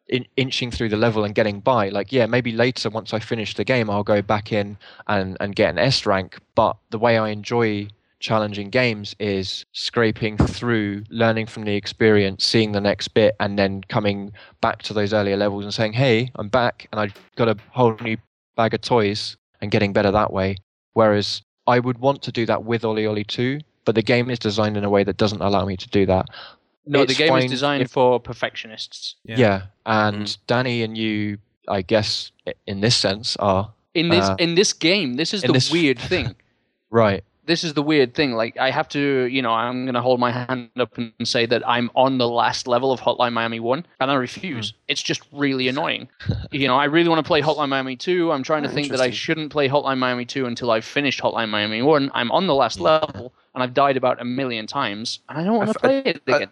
in, 0.08 0.26
inching 0.36 0.70
through 0.70 0.88
the 0.88 0.96
level 0.96 1.24
and 1.24 1.34
getting 1.34 1.60
by. 1.60 1.88
Like, 1.88 2.12
yeah, 2.12 2.26
maybe 2.26 2.52
later 2.52 2.90
once 2.90 3.14
I 3.14 3.18
finish 3.18 3.54
the 3.54 3.64
game, 3.64 3.90
I'll 3.90 4.02
go 4.02 4.22
back 4.22 4.52
in 4.52 4.76
and, 5.06 5.36
and 5.40 5.54
get 5.54 5.70
an 5.70 5.78
S 5.78 6.06
rank. 6.06 6.38
But 6.54 6.76
the 6.90 6.98
way 6.98 7.18
I 7.18 7.28
enjoy 7.28 7.88
challenging 8.22 8.70
games 8.70 9.14
is 9.18 9.66
scraping 9.72 10.36
through, 10.38 11.04
learning 11.10 11.46
from 11.46 11.64
the 11.64 11.74
experience, 11.74 12.44
seeing 12.44 12.72
the 12.72 12.80
next 12.80 13.08
bit, 13.08 13.34
and 13.40 13.58
then 13.58 13.82
coming 13.88 14.32
back 14.60 14.82
to 14.82 14.94
those 14.94 15.12
earlier 15.12 15.36
levels 15.36 15.64
and 15.64 15.74
saying, 15.74 15.92
hey, 15.92 16.30
I'm 16.36 16.48
back 16.48 16.88
and 16.92 17.00
I've 17.00 17.14
got 17.36 17.48
a 17.48 17.56
whole 17.70 17.96
new 18.00 18.16
bag 18.56 18.74
of 18.74 18.80
toys 18.80 19.36
and 19.60 19.70
getting 19.70 19.92
better 19.92 20.10
that 20.10 20.32
way. 20.32 20.56
Whereas 20.94 21.42
I 21.66 21.78
would 21.78 21.98
want 21.98 22.22
to 22.22 22.32
do 22.32 22.46
that 22.46 22.64
with 22.64 22.84
Oli 22.84 23.06
Oli 23.06 23.24
2, 23.24 23.60
but 23.84 23.94
the 23.94 24.02
game 24.02 24.30
is 24.30 24.38
designed 24.38 24.76
in 24.76 24.84
a 24.84 24.90
way 24.90 25.04
that 25.04 25.16
doesn't 25.16 25.42
allow 25.42 25.64
me 25.64 25.76
to 25.76 25.88
do 25.88 26.06
that. 26.06 26.26
No, 26.86 27.02
It's 27.02 27.12
the 27.16 27.18
game 27.26 27.36
is 27.36 27.50
designed 27.50 27.82
if- 27.84 27.90
for 27.90 28.18
perfectionists. 28.20 29.14
Yeah. 29.24 29.36
Yeah, 29.38 29.62
and 29.86 30.36
Danny 30.46 30.82
and 30.82 30.96
you, 30.98 31.38
I 31.68 31.82
guess, 31.82 32.32
in 32.66 32.80
this 32.80 32.96
sense, 32.96 33.36
are 33.36 33.70
In 33.94 34.08
this 34.08 34.24
Uh, 34.24 34.36
in 34.38 34.54
this 34.54 34.72
game, 34.72 35.14
this 35.14 35.32
is 35.34 35.42
the 35.42 35.52
this- 35.52 35.70
weird 35.76 35.98
thing. 35.98 36.34
right. 36.90 37.22
this 37.44 37.64
is 37.64 37.74
the 37.74 37.82
weird 37.82 38.14
thing. 38.14 38.32
Like 38.32 38.56
I 38.56 38.70
have 38.70 38.88
to, 38.90 39.26
you 39.26 39.42
know, 39.42 39.50
I'm 39.52 39.84
gonna 39.84 40.00
hold 40.00 40.20
my 40.20 40.30
hand 40.30 40.70
up 40.78 40.96
and 40.96 41.12
say 41.24 41.44
that 41.46 41.62
I'm 41.68 41.90
on 41.96 42.16
the 42.18 42.28
last 42.28 42.68
level 42.68 42.92
of 42.92 43.00
Hotline 43.00 43.32
Miami 43.32 43.58
One, 43.60 43.84
and 44.00 44.10
I 44.10 44.14
refuse. 44.14 44.74
It's 44.88 45.02
just 45.02 45.22
really 45.32 45.66
annoying. 45.68 46.08
you 46.52 46.66
know, 46.68 46.76
I 46.76 46.84
really 46.84 47.08
want 47.08 47.18
to 47.18 47.26
play 47.28 47.42
Hotline 47.42 47.68
Miami 47.68 47.96
Two. 47.96 48.30
I'm 48.32 48.42
trying 48.44 48.62
to 48.62 48.68
Oh, 48.70 48.72
think 48.72 48.90
that 48.92 49.00
I 49.00 49.10
shouldn't 49.10 49.50
play 49.50 49.68
Hotline 49.68 49.98
Miami 49.98 50.24
Two 50.24 50.46
until 50.46 50.70
I've 50.70 50.84
finished 50.84 51.20
Hotline 51.20 51.48
Miami 51.48 51.82
One. 51.82 52.10
I'm 52.14 52.30
on 52.30 52.46
the 52.46 52.54
last 52.54 52.78
level, 52.80 53.32
and 53.54 53.62
I've 53.62 53.74
died 53.74 53.96
about 53.96 54.20
a 54.20 54.24
million 54.24 54.66
times, 54.68 55.18
and 55.28 55.36
I 55.38 55.42
don't 55.44 55.56
want 55.56 55.72
to 55.72 55.78
I- 55.78 55.80
play 55.80 55.98
it 56.06 56.22
I- 56.28 56.36
again. 56.36 56.50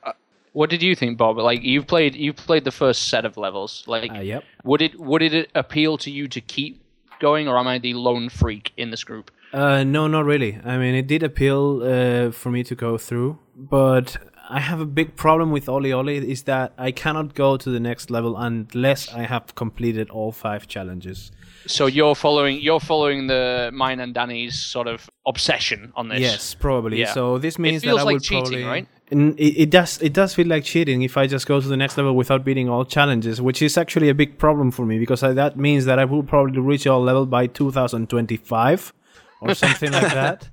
What 0.52 0.70
did 0.70 0.82
you 0.82 0.94
think, 0.94 1.18
Bob? 1.18 1.36
Like 1.38 1.62
you've 1.62 1.86
played, 1.86 2.14
you've 2.14 2.36
played 2.36 2.64
the 2.64 2.70
first 2.72 3.08
set 3.08 3.24
of 3.24 3.36
levels. 3.36 3.84
Like, 3.86 4.10
Uh, 4.12 4.20
yep. 4.20 4.44
would 4.64 4.82
it 4.82 4.98
would 4.98 5.22
it 5.22 5.50
appeal 5.54 5.98
to 5.98 6.10
you 6.10 6.28
to 6.28 6.40
keep 6.40 6.82
going, 7.20 7.48
or 7.48 7.58
am 7.58 7.66
I 7.66 7.78
the 7.78 7.94
lone 7.94 8.28
freak 8.28 8.72
in 8.76 8.90
this 8.90 9.04
group? 9.04 9.30
Uh, 9.52 9.82
no, 9.84 10.06
not 10.06 10.24
really. 10.24 10.58
I 10.64 10.78
mean, 10.78 10.94
it 10.94 11.06
did 11.06 11.22
appeal 11.22 11.82
uh, 11.82 12.30
for 12.30 12.50
me 12.50 12.62
to 12.64 12.74
go 12.74 12.96
through, 12.98 13.38
but 13.56 14.16
I 14.48 14.60
have 14.60 14.80
a 14.80 14.86
big 14.86 15.16
problem 15.16 15.50
with 15.52 15.68
Oli 15.68 15.92
Oli 15.92 16.16
is 16.30 16.42
that 16.44 16.72
I 16.78 16.90
cannot 16.92 17.34
go 17.34 17.56
to 17.56 17.70
the 17.70 17.80
next 17.80 18.10
level 18.10 18.36
unless 18.36 19.12
I 19.12 19.22
have 19.22 19.54
completed 19.54 20.10
all 20.10 20.32
five 20.32 20.66
challenges. 20.66 21.30
So 21.66 21.86
you're 21.86 22.14
following 22.14 22.60
you're 22.60 22.80
following 22.80 23.26
the 23.26 23.70
mine 23.72 24.00
and 24.00 24.14
Danny's 24.14 24.58
sort 24.58 24.88
of 24.88 25.08
obsession 25.26 25.92
on 25.94 26.08
this. 26.08 26.20
Yes, 26.20 26.54
probably. 26.54 26.98
Yeah. 27.00 27.12
So 27.12 27.38
this 27.38 27.58
means 27.58 27.82
that 27.82 27.90
I 27.90 28.02
like 28.02 28.14
will 28.14 28.20
cheating, 28.20 28.42
probably. 28.42 28.64
right? 28.64 28.88
And 29.10 29.38
it, 29.38 29.62
it 29.62 29.70
does. 29.70 30.00
It 30.00 30.12
does 30.12 30.34
feel 30.34 30.46
like 30.46 30.64
cheating 30.64 31.02
if 31.02 31.16
I 31.16 31.26
just 31.26 31.46
go 31.46 31.60
to 31.60 31.66
the 31.66 31.76
next 31.76 31.96
level 31.96 32.14
without 32.14 32.44
beating 32.44 32.68
all 32.68 32.84
challenges, 32.84 33.42
which 33.42 33.60
is 33.60 33.76
actually 33.76 34.08
a 34.08 34.14
big 34.14 34.38
problem 34.38 34.70
for 34.70 34.86
me 34.86 34.98
because 34.98 35.22
I, 35.22 35.32
that 35.32 35.56
means 35.56 35.84
that 35.86 35.98
I 35.98 36.04
will 36.04 36.22
probably 36.22 36.60
reach 36.60 36.86
all 36.86 37.02
level 37.02 37.26
by 37.26 37.48
2025 37.48 38.92
or 39.40 39.54
something 39.54 39.92
like 39.92 40.14
that. 40.14 40.48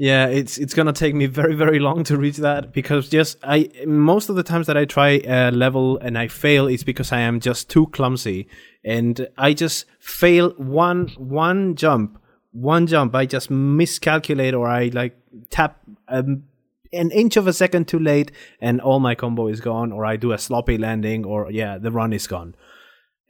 Yeah, 0.00 0.26
it's 0.26 0.58
it's 0.58 0.74
gonna 0.74 0.92
take 0.92 1.16
me 1.16 1.26
very 1.26 1.56
very 1.56 1.80
long 1.80 2.04
to 2.04 2.16
reach 2.16 2.36
that 2.36 2.72
because 2.72 3.08
just 3.08 3.36
I 3.42 3.68
most 3.84 4.28
of 4.28 4.36
the 4.36 4.44
times 4.44 4.68
that 4.68 4.76
I 4.76 4.84
try 4.84 5.20
a 5.26 5.50
level 5.50 5.98
and 5.98 6.16
I 6.16 6.28
fail 6.28 6.68
it's 6.68 6.84
because 6.84 7.10
I 7.10 7.18
am 7.18 7.40
just 7.40 7.68
too 7.68 7.86
clumsy 7.88 8.48
and 8.84 9.26
I 9.36 9.54
just 9.54 9.86
fail 9.98 10.50
one 10.50 11.08
one 11.16 11.74
jump 11.74 12.22
one 12.52 12.86
jump 12.86 13.12
I 13.16 13.26
just 13.26 13.50
miscalculate 13.50 14.54
or 14.54 14.68
I 14.68 14.90
like 14.94 15.16
tap 15.50 15.80
um, 16.06 16.44
an 16.92 17.10
inch 17.10 17.36
of 17.36 17.46
a 17.46 17.52
second 17.52 17.88
too 17.88 17.98
late 17.98 18.32
and 18.60 18.80
all 18.80 19.00
my 19.00 19.14
combo 19.14 19.48
is 19.48 19.60
gone 19.60 19.92
or 19.92 20.04
I 20.04 20.16
do 20.16 20.32
a 20.32 20.38
sloppy 20.38 20.78
landing 20.78 21.24
or 21.24 21.50
yeah 21.50 21.78
the 21.78 21.90
run 21.90 22.12
is 22.12 22.26
gone. 22.26 22.54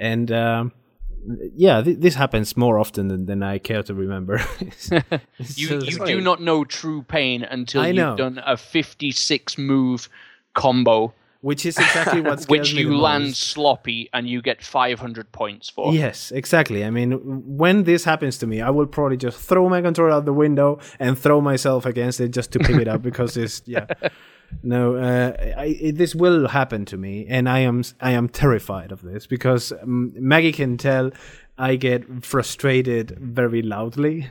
And 0.00 0.30
um, 0.30 0.72
yeah, 1.54 1.82
th- 1.82 1.98
this 1.98 2.14
happens 2.14 2.56
more 2.56 2.78
often 2.78 3.08
than, 3.08 3.26
than 3.26 3.42
I 3.42 3.58
care 3.58 3.82
to 3.82 3.94
remember. 3.94 4.40
You 5.54 5.80
you 5.80 6.04
do 6.04 6.20
not 6.20 6.42
know 6.42 6.64
true 6.64 7.02
pain 7.02 7.42
until 7.42 7.86
you've 7.86 8.16
done 8.16 8.40
a 8.44 8.56
56 8.56 9.58
move 9.58 10.08
combo, 10.54 11.14
which 11.40 11.64
is 11.64 11.78
exactly 11.78 12.20
what 12.20 12.44
which 12.48 12.72
you 12.72 12.96
land 12.96 13.24
most. 13.24 13.40
sloppy 13.40 14.08
and 14.12 14.28
you 14.28 14.42
get 14.42 14.64
500 14.64 15.30
points 15.32 15.70
for. 15.70 15.94
Yes, 15.94 16.32
exactly. 16.32 16.84
I 16.84 16.90
mean, 16.90 17.12
when 17.56 17.84
this 17.84 18.04
happens 18.04 18.38
to 18.38 18.46
me, 18.46 18.60
I 18.60 18.70
will 18.70 18.86
probably 18.86 19.16
just 19.16 19.38
throw 19.38 19.68
my 19.68 19.80
controller 19.80 20.10
out 20.10 20.24
the 20.24 20.32
window 20.32 20.80
and 20.98 21.18
throw 21.18 21.40
myself 21.40 21.86
against 21.86 22.20
it 22.20 22.30
just 22.30 22.52
to 22.52 22.58
pick 22.58 22.76
it 22.76 22.88
up 22.88 23.02
because 23.02 23.36
it's 23.36 23.62
yeah. 23.66 23.86
No, 24.62 24.96
uh, 24.96 25.36
I, 25.58 25.76
it, 25.78 25.98
this 25.98 26.14
will 26.14 26.48
happen 26.48 26.86
to 26.86 26.96
me, 26.96 27.26
and 27.28 27.48
I 27.48 27.58
am 27.60 27.82
I 28.00 28.12
am 28.12 28.30
terrified 28.30 28.92
of 28.92 29.02
this 29.02 29.26
because 29.26 29.72
um, 29.72 30.12
Maggie 30.16 30.52
can 30.52 30.78
tell 30.78 31.10
I 31.58 31.76
get 31.76 32.24
frustrated 32.24 33.18
very 33.18 33.62
loudly. 33.62 34.28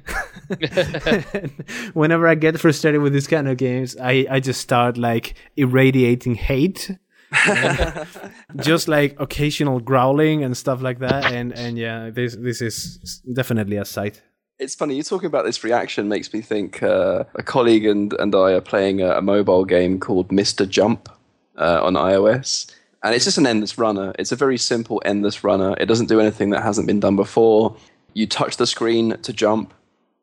Whenever 1.94 2.28
I 2.28 2.36
get 2.36 2.60
frustrated 2.60 3.02
with 3.02 3.14
these 3.14 3.28
kind 3.28 3.48
of 3.48 3.58
games, 3.58 3.98
I, 4.02 4.26
I 4.30 4.40
just 4.40 4.62
start 4.62 4.98
like 4.98 5.36
irradiating 5.56 6.36
hate 6.36 6.98
just 8.56 8.88
like 8.88 9.20
occasional 9.20 9.80
growling 9.80 10.44
and 10.44 10.56
stuff 10.56 10.82
like 10.82 11.00
that 11.00 11.26
and 11.26 11.52
and 11.58 11.78
yeah 11.78 12.10
this 12.10 12.38
this 12.38 12.62
is 12.62 13.22
definitely 13.34 13.76
a 13.76 13.84
sight 13.84 14.22
It's 14.60 14.76
funny, 14.76 14.96
you 14.96 15.04
talking 15.04 15.28
about 15.28 15.46
this 15.46 15.64
reaction 15.64 16.08
makes 16.08 16.34
me 16.34 16.42
think 16.42 16.82
uh, 16.82 17.26
a 17.36 17.44
colleague 17.44 17.86
and, 17.86 18.14
and 18.14 18.34
I 18.34 18.54
are 18.54 18.62
playing 18.62 19.02
a, 19.02 19.18
a 19.18 19.22
mobile 19.22 19.66
game 19.66 20.00
called 20.00 20.30
Mr. 20.30 20.68
Jump 20.68 21.10
uh, 21.58 21.80
on 21.84 21.94
iOS. 21.94 22.66
And 23.04 23.14
it's 23.14 23.26
just 23.26 23.38
an 23.38 23.48
endless 23.48 23.78
runner. 23.78 24.14
It's 24.18 24.32
a 24.32 24.36
very 24.36 24.58
simple 24.58 25.02
endless 25.06 25.44
runner. 25.44 25.76
It 25.80 25.86
doesn't 25.86 26.08
do 26.08 26.20
anything 26.20 26.50
that 26.52 26.64
hasn't 26.64 26.88
been 26.88 27.00
done 27.00 27.16
before. 27.16 27.76
You 28.14 28.28
touch 28.28 28.58
the 28.58 28.68
screen 28.68 29.18
to 29.22 29.34
jump. 29.34 29.74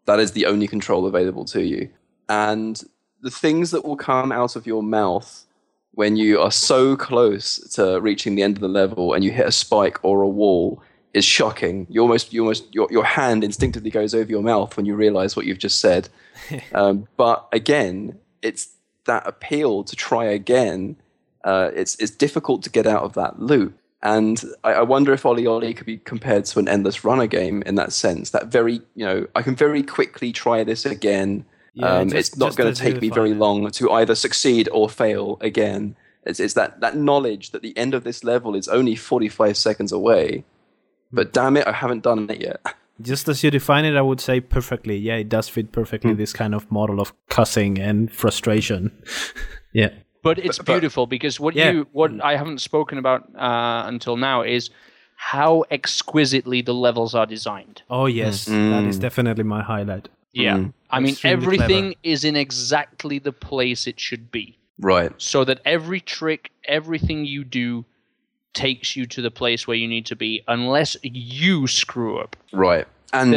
That 0.06 0.20
is 0.20 0.32
the 0.32 0.46
only 0.46 0.66
control 0.66 1.06
available 1.06 1.44
to 1.46 1.62
you. 1.62 1.88
And 2.28 2.82
the 3.22 3.30
things 3.30 3.70
that 3.70 3.84
will 3.84 3.96
come 3.96 4.32
out 4.32 4.56
of 4.56 4.66
your 4.66 4.82
mouth 4.82 5.46
when 5.92 6.16
you 6.16 6.40
are 6.40 6.50
so 6.50 6.96
close 6.96 7.58
to 7.74 8.00
reaching 8.00 8.34
the 8.34 8.42
end 8.42 8.56
of 8.56 8.60
the 8.60 8.68
level 8.68 9.14
and 9.14 9.22
you 9.22 9.30
hit 9.30 9.46
a 9.46 9.52
spike 9.52 9.98
or 10.02 10.22
a 10.22 10.28
wall 10.28 10.82
is 11.14 11.24
shocking. 11.24 11.86
You 11.88 12.02
almost, 12.02 12.32
you 12.32 12.40
almost, 12.42 12.74
your, 12.74 12.88
your 12.90 13.04
hand 13.04 13.44
instinctively 13.44 13.90
goes 13.90 14.14
over 14.14 14.28
your 14.28 14.42
mouth 14.42 14.76
when 14.76 14.84
you 14.84 14.96
realize 14.96 15.36
what 15.36 15.46
you've 15.46 15.58
just 15.58 15.78
said. 15.78 16.08
um, 16.74 17.06
but 17.16 17.48
again, 17.52 18.18
it's 18.42 18.68
that 19.06 19.26
appeal 19.26 19.84
to 19.84 19.96
try 19.96 20.24
again. 20.24 20.96
Uh, 21.44 21.70
it's 21.74 21.94
it's 21.96 22.10
difficult 22.10 22.62
to 22.64 22.70
get 22.70 22.86
out 22.86 23.02
of 23.02 23.12
that 23.14 23.40
loop. 23.40 23.78
And 24.02 24.42
I, 24.64 24.72
I 24.74 24.82
wonder 24.82 25.12
if 25.12 25.24
Oli 25.24 25.46
Oli 25.46 25.72
could 25.72 25.86
be 25.86 25.96
compared 25.98 26.44
to 26.46 26.58
an 26.58 26.68
endless 26.68 27.04
runner 27.04 27.26
game 27.26 27.62
in 27.64 27.76
that 27.76 27.92
sense. 27.92 28.30
That 28.30 28.48
very, 28.48 28.80
you 28.94 29.04
know, 29.06 29.26
I 29.34 29.40
can 29.42 29.54
very 29.56 29.82
quickly 29.82 30.30
try 30.32 30.62
this 30.64 30.84
again. 30.84 31.46
Yeah, 31.72 31.86
um, 32.00 32.08
just- 32.10 32.32
it's 32.32 32.36
not 32.36 32.54
going 32.56 32.72
to 32.72 32.78
take 32.80 33.00
me 33.00 33.08
very 33.08 33.30
it. 33.32 33.36
long 33.38 33.70
to 33.70 33.90
either 33.92 34.14
succeed 34.14 34.68
or 34.72 34.88
fail 34.90 35.38
again. 35.40 35.96
It's, 36.26 36.38
it's 36.38 36.54
that, 36.54 36.80
that 36.80 36.96
knowledge 36.96 37.50
that 37.50 37.62
the 37.62 37.76
end 37.76 37.94
of 37.94 38.04
this 38.04 38.24
level 38.24 38.54
is 38.54 38.68
only 38.68 38.94
45 38.96 39.56
seconds 39.56 39.90
away. 39.92 40.44
But 41.12 41.32
damn 41.32 41.56
it, 41.56 41.66
I 41.66 41.72
haven't 41.72 42.02
done 42.02 42.28
it 42.30 42.40
yet. 42.40 42.60
just 43.00 43.28
as 43.28 43.42
you 43.42 43.50
define 43.50 43.84
it 43.84 43.96
i 43.96 44.00
would 44.00 44.20
say 44.20 44.38
perfectly 44.38 44.96
yeah 44.96 45.16
it 45.16 45.28
does 45.28 45.48
fit 45.48 45.72
perfectly 45.72 46.12
Hmm. 46.12 46.16
this 46.16 46.32
kind 46.32 46.54
of 46.54 46.70
model 46.70 47.00
of 47.00 47.12
cussing 47.28 47.76
and 47.76 48.12
frustration 48.12 48.92
yeah 49.72 49.90
But 50.24 50.38
it's 50.38 50.58
But- 50.58 50.66
but- 50.66 50.72
beautiful 50.72 51.06
because 51.06 51.34
what 51.44 51.54
Yeah. 51.54 51.70
you 51.72 51.86
what 52.00 52.10
I 52.30 52.32
haven't 52.40 52.60
spoken 52.70 52.96
about 52.98 53.20
uh, 53.48 53.82
until 53.92 54.16
now 54.16 54.38
is 54.56 54.70
how 55.16 55.64
exquisitely 55.70 56.60
the 56.62 56.74
levels 56.86 57.14
are 57.14 57.26
designed. 57.36 57.82
oh 57.98 58.06
yes 58.22 58.46
that 58.46 58.84
is 58.92 58.98
definitely 58.98 59.44
my 59.56 59.62
highlight 59.72 60.08
Yeah. 60.32 60.56
Mm. 60.58 60.72
I 60.90 60.98
mean 61.00 61.12
Extremely 61.12 61.36
everything 61.36 61.84
clever. 61.84 62.14
is 62.14 62.24
in 62.24 62.36
exactly 62.46 63.16
the 63.28 63.32
place 63.50 63.86
it 63.92 63.98
should 64.06 64.24
be. 64.38 64.46
Right. 64.92 65.12
So 65.18 65.44
that 65.48 65.58
every 65.76 66.00
trick, 66.00 66.42
everything 66.78 67.18
you 67.34 67.42
do 67.62 67.84
takes 68.64 68.88
you 68.96 69.04
to 69.14 69.20
the 69.22 69.30
place 69.30 69.60
where 69.68 69.76
you 69.82 69.88
need 69.96 70.06
to 70.06 70.16
be 70.16 70.30
unless 70.56 70.96
you 71.02 71.66
screw 71.68 72.14
up. 72.22 72.32
Right. 72.52 72.86
And, 73.12 73.32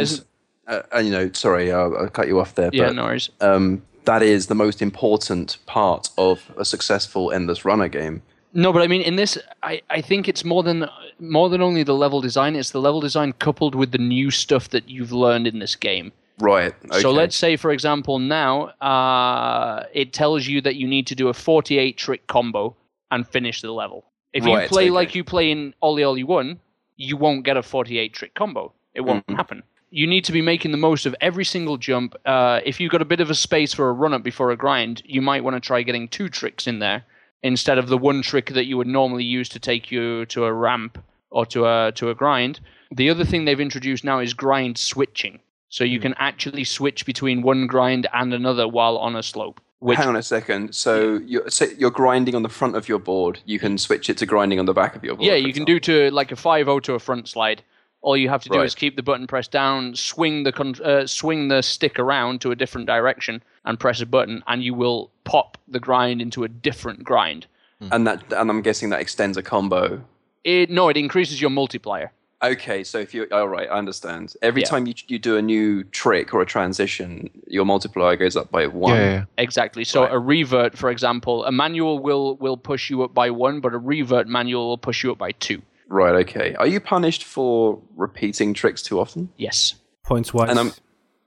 uh, 0.66 0.82
and 0.92 1.02
you 1.06 1.12
know, 1.16 1.30
sorry, 1.32 1.66
I'll, 1.72 1.96
I'll 1.98 2.08
cut 2.18 2.26
you 2.30 2.40
off 2.40 2.52
there. 2.56 2.70
Yeah, 2.72 2.86
but, 2.88 2.94
no 2.96 3.04
worries. 3.04 3.30
um, 3.40 3.82
that 4.08 4.22
is 4.22 4.46
the 4.46 4.54
most 4.54 4.80
important 4.80 5.58
part 5.66 6.08
of 6.16 6.50
a 6.56 6.64
successful 6.64 7.30
endless 7.30 7.64
runner 7.64 7.88
game. 7.88 8.22
No, 8.54 8.72
but 8.72 8.80
I 8.80 8.86
mean, 8.86 9.02
in 9.02 9.16
this, 9.16 9.36
I, 9.62 9.82
I 9.90 10.00
think 10.00 10.28
it's 10.28 10.44
more 10.44 10.62
than 10.62 10.88
more 11.20 11.48
than 11.50 11.60
only 11.60 11.82
the 11.82 11.94
level 11.94 12.20
design. 12.22 12.56
It's 12.56 12.70
the 12.70 12.80
level 12.80 13.00
design 13.00 13.34
coupled 13.34 13.74
with 13.74 13.90
the 13.92 13.98
new 13.98 14.30
stuff 14.30 14.70
that 14.70 14.88
you've 14.88 15.12
learned 15.12 15.46
in 15.46 15.58
this 15.58 15.76
game. 15.76 16.12
Right. 16.38 16.72
Okay. 16.86 17.00
So 17.02 17.10
let's 17.10 17.36
say, 17.36 17.56
for 17.56 17.70
example, 17.70 18.18
now 18.18 18.52
uh, 18.92 19.84
it 19.92 20.12
tells 20.12 20.46
you 20.46 20.60
that 20.62 20.76
you 20.76 20.86
need 20.88 21.06
to 21.08 21.14
do 21.14 21.28
a 21.28 21.34
48 21.34 21.98
trick 21.98 22.26
combo 22.28 22.74
and 23.10 23.28
finish 23.28 23.60
the 23.60 23.72
level. 23.72 24.04
If 24.32 24.46
you 24.46 24.56
play 24.68 24.84
okay. 24.84 24.90
like 24.90 25.14
you 25.14 25.24
play 25.24 25.50
in 25.50 25.74
Ollie 25.82 26.04
Ollie 26.04 26.24
1, 26.24 26.58
you 26.96 27.16
won't 27.18 27.44
get 27.44 27.56
a 27.56 27.62
48 27.62 28.14
trick 28.14 28.34
combo. 28.34 28.72
It 28.94 29.02
won't 29.02 29.26
Mm-hmm. 29.26 29.36
happen. 29.36 29.62
You 29.90 30.06
need 30.06 30.24
to 30.24 30.32
be 30.32 30.42
making 30.42 30.70
the 30.70 30.76
most 30.76 31.06
of 31.06 31.14
every 31.20 31.44
single 31.44 31.78
jump. 31.78 32.14
Uh, 32.26 32.60
if 32.64 32.78
you've 32.78 32.92
got 32.92 33.02
a 33.02 33.06
bit 33.06 33.20
of 33.20 33.30
a 33.30 33.34
space 33.34 33.72
for 33.72 33.88
a 33.88 33.92
run 33.92 34.12
up 34.12 34.22
before 34.22 34.50
a 34.50 34.56
grind, 34.56 35.02
you 35.04 35.22
might 35.22 35.44
want 35.44 35.54
to 35.54 35.60
try 35.60 35.82
getting 35.82 36.08
two 36.08 36.28
tricks 36.28 36.66
in 36.66 36.78
there 36.78 37.04
instead 37.42 37.78
of 37.78 37.88
the 37.88 37.98
one 37.98 38.20
trick 38.20 38.50
that 38.50 38.66
you 38.66 38.76
would 38.76 38.86
normally 38.86 39.24
use 39.24 39.48
to 39.48 39.58
take 39.58 39.90
you 39.90 40.26
to 40.26 40.44
a 40.44 40.52
ramp 40.52 40.98
or 41.30 41.46
to 41.46 41.66
a 41.66 41.92
to 41.92 42.10
a 42.10 42.14
grind. 42.14 42.60
The 42.90 43.10
other 43.10 43.24
thing 43.24 43.44
they've 43.44 43.60
introduced 43.60 44.04
now 44.04 44.18
is 44.18 44.34
grind 44.34 44.78
switching. 44.78 45.40
So 45.70 45.84
you 45.84 46.00
can 46.00 46.14
actually 46.18 46.64
switch 46.64 47.04
between 47.04 47.42
one 47.42 47.66
grind 47.66 48.06
and 48.12 48.32
another 48.32 48.66
while 48.66 48.96
on 48.96 49.14
a 49.16 49.22
slope. 49.22 49.60
Which 49.80 49.98
Hang 49.98 50.08
on 50.08 50.16
a 50.16 50.22
second. 50.22 50.74
So 50.74 51.20
you're, 51.24 51.48
so 51.50 51.66
you're 51.76 51.90
grinding 51.90 52.34
on 52.34 52.42
the 52.42 52.48
front 52.48 52.74
of 52.74 52.88
your 52.88 52.98
board. 52.98 53.40
You 53.44 53.58
can 53.58 53.78
switch 53.78 54.10
it 54.10 54.16
to 54.18 54.26
grinding 54.26 54.58
on 54.58 54.66
the 54.66 54.72
back 54.72 54.96
of 54.96 55.04
your 55.04 55.14
board. 55.14 55.26
yeah, 55.26 55.34
you 55.34 55.52
can 55.52 55.64
do 55.64 55.78
to 55.80 56.10
like 56.10 56.32
a 56.32 56.34
5-0 56.34 56.82
to 56.82 56.94
a 56.94 56.98
front 56.98 57.28
slide. 57.28 57.62
All 58.00 58.16
you 58.16 58.28
have 58.28 58.42
to 58.44 58.48
do 58.48 58.58
Right. 58.58 58.64
is 58.66 58.74
keep 58.74 58.96
the 58.96 59.02
button 59.02 59.26
pressed 59.26 59.50
down, 59.50 59.94
swing 59.96 60.44
the 60.44 60.52
con- 60.52 60.76
uh, 60.84 61.06
swing 61.06 61.48
the 61.48 61.62
stick 61.62 61.98
around 61.98 62.40
to 62.42 62.52
a 62.52 62.56
different 62.56 62.86
direction, 62.86 63.42
and 63.64 63.78
press 63.78 64.00
a 64.00 64.06
button, 64.06 64.42
and 64.46 64.62
you 64.62 64.72
will 64.74 65.10
pop 65.24 65.58
the 65.66 65.80
grind 65.80 66.22
into 66.22 66.44
a 66.44 66.48
different 66.48 67.02
grind. 67.04 67.46
and 67.92 68.08
that, 68.08 68.24
and 68.32 68.50
I'm 68.50 68.60
guessing 68.62 68.90
that 68.90 69.00
extends 69.00 69.36
a 69.36 69.42
combo. 69.42 70.02
It 70.44 70.68
no, 70.70 70.88
it 70.88 70.96
increases 70.96 71.40
your 71.40 71.50
multiplier. 71.50 72.10
Okay, 72.42 72.82
so 72.84 72.98
if 72.98 73.12
you, 73.14 73.26
all 73.32 73.48
right, 73.48 73.68
I 73.68 73.72
understand. 73.78 74.34
Every 74.42 74.62
Yeah. 74.62 74.68
time 74.68 74.86
you 74.86 74.94
you 75.08 75.18
do 75.18 75.36
a 75.36 75.42
new 75.42 75.82
trick 75.84 76.32
or 76.34 76.40
a 76.40 76.46
transition, 76.46 77.30
your 77.48 77.64
multiplier 77.64 78.14
goes 78.16 78.36
up 78.36 78.50
by 78.52 78.66
one. 78.68 78.94
Yeah, 78.94 79.10
yeah. 79.10 79.24
Exactly. 79.38 79.82
So 79.84 80.02
Right. 80.02 80.12
a 80.12 80.18
revert, 80.20 80.78
for 80.78 80.90
example, 80.90 81.44
a 81.44 81.50
manual 81.52 81.98
will 81.98 82.36
will 82.36 82.56
push 82.56 82.90
you 82.90 83.02
up 83.02 83.12
by 83.14 83.30
one, 83.30 83.58
but 83.60 83.74
a 83.74 83.78
revert 83.78 84.26
manual 84.28 84.68
will 84.68 84.78
push 84.78 85.02
you 85.04 85.10
up 85.12 85.18
by 85.18 85.32
two. 85.32 85.62
Right. 85.88 86.14
Okay. 86.26 86.54
Are 86.56 86.66
you 86.66 86.80
punished 86.80 87.24
for 87.24 87.80
repeating 87.96 88.54
tricks 88.54 88.82
too 88.82 89.00
often? 89.00 89.30
Yes. 89.36 89.74
points 90.04 90.32
wise 90.32 90.48
And 90.50 90.58
I'm- 90.58 90.72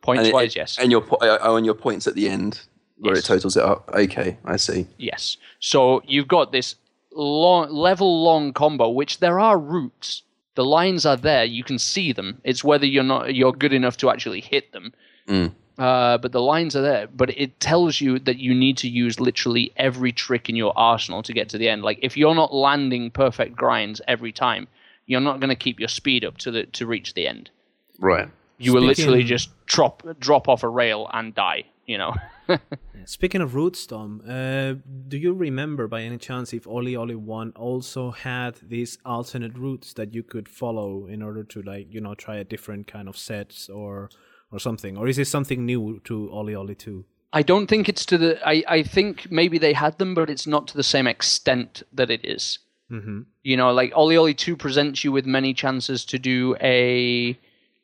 Points 0.01 0.23
And 0.25 0.33
wise, 0.33 0.49
it- 0.49 0.55
yes. 0.55 0.77
And 0.79 0.91
your 0.91 1.01
po- 1.01 1.17
uh, 1.17 1.37
oh, 1.43 1.55
and 1.57 1.65
your 1.65 1.75
points 1.75 2.07
at 2.07 2.15
the 2.15 2.27
end 2.27 2.61
where 2.97 3.13
Yes. 3.15 3.23
it 3.23 3.27
totals 3.27 3.55
it 3.55 3.63
up. 3.63 3.87
Okay, 3.93 4.37
I 4.43 4.55
see. 4.57 4.87
Yes. 4.97 5.37
So 5.59 6.01
you've 6.07 6.27
got 6.27 6.51
this 6.51 6.75
long, 7.13 7.69
level 7.71 8.23
long 8.23 8.53
combo, 8.53 8.89
which 8.89 9.19
there 9.19 9.39
are 9.39 9.59
routes. 9.59 10.23
The 10.55 10.65
lines 10.65 11.05
are 11.05 11.15
there. 11.17 11.43
You 11.45 11.63
can 11.63 11.77
see 11.77 12.11
them. 12.13 12.41
It's 12.43 12.63
whether 12.63 12.85
you're 12.87 13.03
not 13.03 13.35
you're 13.35 13.51
good 13.53 13.73
enough 13.73 13.97
to 13.97 14.09
actually 14.09 14.41
hit 14.41 14.71
them. 14.73 14.93
Mm. 15.27 15.51
Uh, 15.81 16.15
but 16.19 16.31
the 16.31 16.41
lines 16.41 16.75
are 16.75 16.81
there. 16.83 17.07
But 17.07 17.31
it 17.31 17.59
tells 17.59 17.99
you 17.99 18.19
that 18.19 18.37
you 18.37 18.53
need 18.53 18.77
to 18.77 18.87
use 18.87 19.19
literally 19.19 19.73
every 19.77 20.11
trick 20.11 20.47
in 20.47 20.55
your 20.55 20.73
arsenal 20.75 21.23
to 21.23 21.33
get 21.33 21.49
to 21.49 21.57
the 21.57 21.67
end. 21.67 21.81
Like 21.81 21.97
if 22.03 22.15
you're 22.15 22.35
not 22.35 22.53
landing 22.53 23.09
perfect 23.09 23.55
grinds 23.55 23.99
every 24.07 24.31
time, 24.31 24.67
you're 25.07 25.21
not 25.21 25.39
going 25.39 25.49
to 25.49 25.55
keep 25.55 25.79
your 25.79 25.89
speed 25.89 26.23
up 26.23 26.37
to 26.39 26.51
the 26.51 26.65
to 26.67 26.85
reach 26.85 27.15
the 27.15 27.27
end. 27.27 27.49
Right. 27.97 28.29
You 28.59 28.73
will 28.73 28.83
literally 28.83 29.23
just 29.23 29.49
drop 29.65 30.03
drop 30.19 30.47
off 30.47 30.61
a 30.61 30.69
rail 30.69 31.09
and 31.11 31.33
die. 31.33 31.63
You 31.87 31.97
know. 31.97 32.13
Speaking 33.05 33.41
of 33.41 33.55
routes, 33.55 33.87
Tom, 33.87 34.21
uh, 34.27 34.73
do 35.07 35.17
you 35.17 35.33
remember 35.33 35.87
by 35.87 36.03
any 36.03 36.19
chance 36.19 36.53
if 36.53 36.67
Oli 36.67 36.95
Oli 36.95 37.15
One 37.15 37.53
also 37.55 38.11
had 38.11 38.57
these 38.61 38.99
alternate 39.03 39.57
routes 39.57 39.93
that 39.93 40.13
you 40.13 40.21
could 40.21 40.47
follow 40.47 41.07
in 41.07 41.23
order 41.23 41.43
to 41.43 41.63
like 41.63 41.91
you 41.91 42.01
know 42.01 42.13
try 42.13 42.35
a 42.35 42.43
different 42.43 42.85
kind 42.85 43.09
of 43.09 43.17
sets 43.17 43.67
or 43.67 44.11
or 44.51 44.59
something, 44.59 44.97
or 44.97 45.07
is 45.07 45.17
this 45.17 45.29
something 45.29 45.65
new 45.65 46.01
to 46.03 46.29
Oli 46.31 46.55
Oli 46.55 46.75
Two? 46.75 47.05
I 47.33 47.43
don't 47.43 47.67
think 47.67 47.87
it's 47.87 48.05
to 48.07 48.17
the. 48.17 48.47
I, 48.47 48.63
I 48.67 48.83
think 48.83 49.31
maybe 49.31 49.57
they 49.57 49.73
had 49.73 49.97
them, 49.97 50.13
but 50.13 50.29
it's 50.29 50.47
not 50.47 50.67
to 50.67 50.77
the 50.77 50.83
same 50.83 51.07
extent 51.07 51.83
that 51.93 52.11
it 52.11 52.25
is. 52.25 52.59
Mm-hmm. 52.91 53.21
You 53.43 53.57
know, 53.57 53.71
like 53.71 53.93
Oli 53.95 54.17
Oli 54.17 54.33
2 54.33 54.57
presents 54.57 55.03
you 55.03 55.13
with 55.13 55.25
many 55.25 55.53
chances 55.53 56.03
to 56.05 56.19
do 56.19 56.57
a 56.61 57.37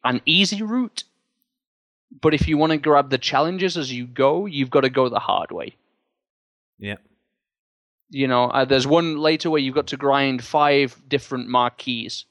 an 0.03 0.21
easy 0.25 0.61
route, 0.61 1.05
but 2.21 2.33
if 2.33 2.47
you 2.47 2.57
want 2.57 2.71
to 2.71 2.77
grab 2.77 3.09
the 3.09 3.17
challenges 3.17 3.77
as 3.77 3.91
you 3.91 4.05
go, 4.05 4.45
you've 4.45 4.69
got 4.69 4.81
to 4.81 4.89
go 4.89 5.07
the 5.07 5.19
hard 5.19 5.51
way. 5.51 5.75
Yeah. 6.77 6.97
You 8.09 8.27
know, 8.27 8.45
uh, 8.45 8.65
there's 8.65 8.87
one 8.87 9.17
later 9.17 9.49
where 9.49 9.59
you've 9.61 9.75
got 9.75 9.87
to 9.87 9.97
grind 9.97 10.43
five 10.43 10.95
different 11.07 11.47
marquees. 11.49 12.25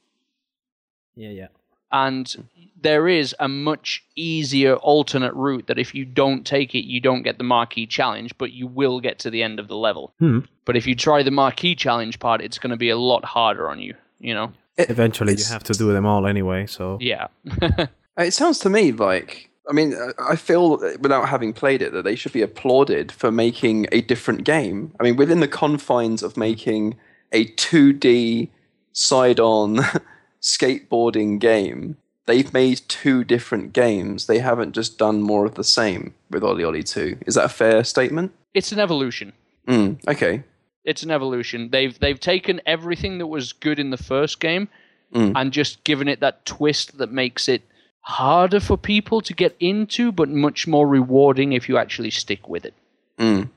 Yeah, 1.15 1.29
yeah. 1.29 1.47
And 1.91 2.47
there 2.79 3.07
is 3.07 3.35
a 3.39 3.47
much 3.47 4.03
easier 4.15 4.75
alternate 4.75 5.33
route 5.33 5.65
that 5.67 5.79
if 5.79 5.95
you 5.95 6.05
don't 6.05 6.45
take 6.45 6.75
it, 6.75 6.85
you 6.85 7.01
don't 7.01 7.23
get 7.23 7.37
the 7.39 7.43
marquee 7.43 7.87
challenge, 7.87 8.37
but 8.37 8.51
you 8.53 8.67
will 8.67 8.99
get 8.99 9.17
to 9.19 9.29
the 9.31 9.41
end 9.41 9.59
of 9.59 9.67
the 9.67 9.75
level. 9.75 10.13
Hmm. 10.19 10.39
But 10.65 10.77
if 10.77 10.85
you 10.85 10.95
try 10.95 11.23
the 11.23 11.31
marquee 11.31 11.75
challenge 11.75 12.19
part, 12.19 12.39
it's 12.41 12.59
going 12.59 12.69
to 12.71 12.77
be 12.77 12.89
a 12.89 12.97
lot 12.97 13.25
harder 13.25 13.69
on 13.69 13.79
you. 13.79 13.95
You 14.19 14.33
know? 14.35 14.53
Eventually, 14.77 15.33
you 15.35 15.45
have 15.45 15.63
to 15.63 15.73
do 15.73 15.91
them 15.91 16.05
all 16.05 16.27
anyway. 16.27 16.67
So 16.67 16.97
Yeah. 17.01 17.27
It 18.17 18.33
sounds 18.33 18.57
to 18.59 18.69
me 18.69 18.91
like, 18.91 19.49
I 19.69 19.73
mean, 19.73 19.93
I- 19.95 20.31
I 20.33 20.35
feel 20.35 20.77
without 20.99 21.29
having 21.29 21.53
played 21.53 21.81
it 21.83 21.93
that 21.93 22.03
they 22.03 22.15
should 22.15 22.33
be 22.33 22.41
applauded 22.41 23.11
for 23.11 23.31
making 23.31 23.87
a 23.91 24.01
different 24.01 24.43
game. 24.43 24.93
I 24.99 25.03
mean, 25.03 25.15
within 25.17 25.39
the 25.39 25.47
confines 25.47 26.23
of 26.23 26.35
making 26.37 26.95
a 27.31 27.45
2D 27.45 28.49
side 28.93 29.39
on 29.39 29.79
skateboarding 30.47 31.39
game, 31.39 31.97
they've 32.25 32.51
made 32.53 32.81
two 32.87 33.23
different 33.23 33.73
games. 33.73 34.27
They 34.27 34.39
haven't 34.39 34.73
just 34.73 34.97
done 34.97 35.21
more 35.21 35.45
of 35.45 35.55
the 35.55 35.63
same 35.63 36.13
with 36.31 36.43
Oli 36.43 36.63
Oli 36.63 36.83
2. 36.83 37.17
Is 37.25 37.35
that 37.35 37.45
a 37.45 37.49
fair 37.49 37.83
statement? 37.83 38.31
it's 38.53 38.71
an 38.71 38.79
evolution. 38.79 39.33
Mm, 39.67 39.99
okay. 40.07 40.43
It's 40.83 41.03
an 41.03 41.11
evolution. 41.11 41.69
They've 41.71 41.97
they've 41.99 42.19
taken 42.19 42.61
everything 42.65 43.17
that 43.19 43.27
was 43.27 43.53
good 43.53 43.77
in 43.79 43.89
the 43.91 43.97
first 44.11 44.39
game 44.39 44.67
Mm. 45.13 45.31
and 45.37 45.53
just 45.53 45.85
given 45.85 46.09
it 46.09 46.19
that 46.19 46.45
twist 46.45 46.97
that 46.97 47.13
makes 47.13 47.47
it 47.47 47.61
harder 48.01 48.59
for 48.59 48.75
people 48.77 49.21
to 49.21 49.33
get 49.33 49.55
into, 49.57 50.11
but 50.11 50.27
much 50.27 50.67
more 50.67 50.85
rewarding 50.85 51.53
if 51.53 51.69
you 51.69 51.77
actually 51.77 52.09
stick 52.11 52.49
with 52.49 52.65
it. 52.65 52.73
Mm. 53.17 53.49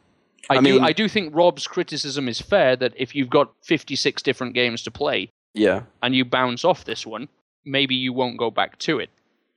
I, 0.49 0.59
I 0.59 0.61
do 0.61 0.81
I 0.91 0.93
do 0.93 1.09
think 1.09 1.35
Rob's 1.35 1.67
criticism 1.67 2.29
is 2.29 2.41
fair 2.41 2.77
that 2.77 2.93
if 2.97 3.17
you've 3.17 3.31
got 3.31 3.53
56 3.65 4.23
different 4.23 4.55
games 4.55 4.83
to 4.85 4.91
play 4.93 5.31
Yeah. 5.55 5.83
and 6.03 6.15
you 6.15 6.25
bounce 6.25 6.65
off 6.65 6.85
this 6.85 7.07
one, 7.07 7.29
maybe 7.65 7.95
you 7.95 8.13
won't 8.13 8.39
go 8.39 8.51
back 8.51 8.79
to 8.81 8.99
it. 8.99 9.11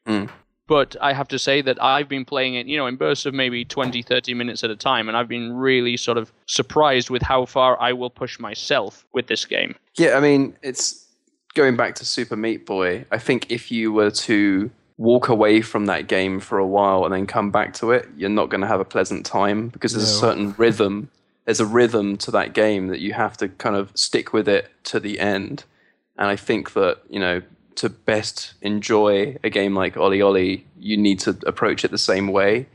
Mm. 0.07 0.29
But 0.67 0.95
I 1.01 1.13
have 1.13 1.27
to 1.29 1.39
say 1.39 1.61
that 1.61 1.81
I've 1.83 2.07
been 2.07 2.23
playing 2.23 2.55
it, 2.55 2.67
you 2.67 2.77
know, 2.77 2.87
in 2.87 2.95
bursts 2.95 3.25
of 3.25 3.33
maybe 3.33 3.65
20, 3.65 4.01
30 4.01 4.33
minutes 4.33 4.63
at 4.63 4.69
a 4.69 4.75
time, 4.75 5.07
and 5.07 5.17
I've 5.17 5.27
been 5.27 5.53
really 5.53 5.97
sort 5.97 6.17
of 6.17 6.31
surprised 6.45 7.09
with 7.09 7.21
how 7.21 7.45
far 7.45 7.79
I 7.81 7.91
will 7.93 8.09
push 8.09 8.39
myself 8.39 9.05
with 9.13 9.27
this 9.27 9.45
game. 9.45 9.75
Yeah, 9.95 10.17
I 10.17 10.21
mean, 10.21 10.55
it's 10.63 11.05
going 11.53 11.75
back 11.75 11.95
to 11.95 12.05
Super 12.05 12.35
Meat 12.35 12.65
Boy. 12.65 13.05
I 13.11 13.17
think 13.17 13.51
if 13.51 13.71
you 13.71 13.91
were 13.91 14.11
to 14.11 14.71
walk 14.97 15.27
away 15.27 15.61
from 15.61 15.85
that 15.87 16.07
game 16.07 16.39
for 16.39 16.57
a 16.57 16.67
while 16.67 17.03
and 17.03 17.13
then 17.13 17.27
come 17.27 17.51
back 17.51 17.73
to 17.73 17.91
it, 17.91 18.07
you're 18.15 18.29
not 18.29 18.49
going 18.49 18.61
to 18.61 18.67
have 18.67 18.79
a 18.79 18.85
pleasant 18.85 19.25
time 19.25 19.67
because 19.69 19.91
there's 19.91 20.09
a 20.09 20.19
certain 20.19 20.53
rhythm. 20.57 21.09
There's 21.45 21.59
a 21.59 21.65
rhythm 21.65 22.15
to 22.17 22.31
that 22.31 22.53
game 22.53 22.87
that 22.87 22.99
you 22.99 23.11
have 23.13 23.35
to 23.37 23.49
kind 23.49 23.75
of 23.75 23.91
stick 23.95 24.31
with 24.31 24.47
it 24.47 24.71
to 24.85 24.99
the 24.99 25.19
end. 25.19 25.65
And 26.17 26.27
I 26.27 26.35
think 26.35 26.73
that, 26.73 26.99
you 27.09 27.19
know, 27.19 27.41
to 27.75 27.89
best 27.89 28.53
enjoy 28.61 29.37
a 29.43 29.49
game 29.49 29.75
like 29.75 29.97
Oli 29.97 30.21
Oli, 30.21 30.65
you 30.77 30.95
need 30.95 31.19
to 31.21 31.37
approach 31.47 31.83
it 31.83 31.91
the 31.91 31.97
same 31.97 32.27
way. 32.27 32.67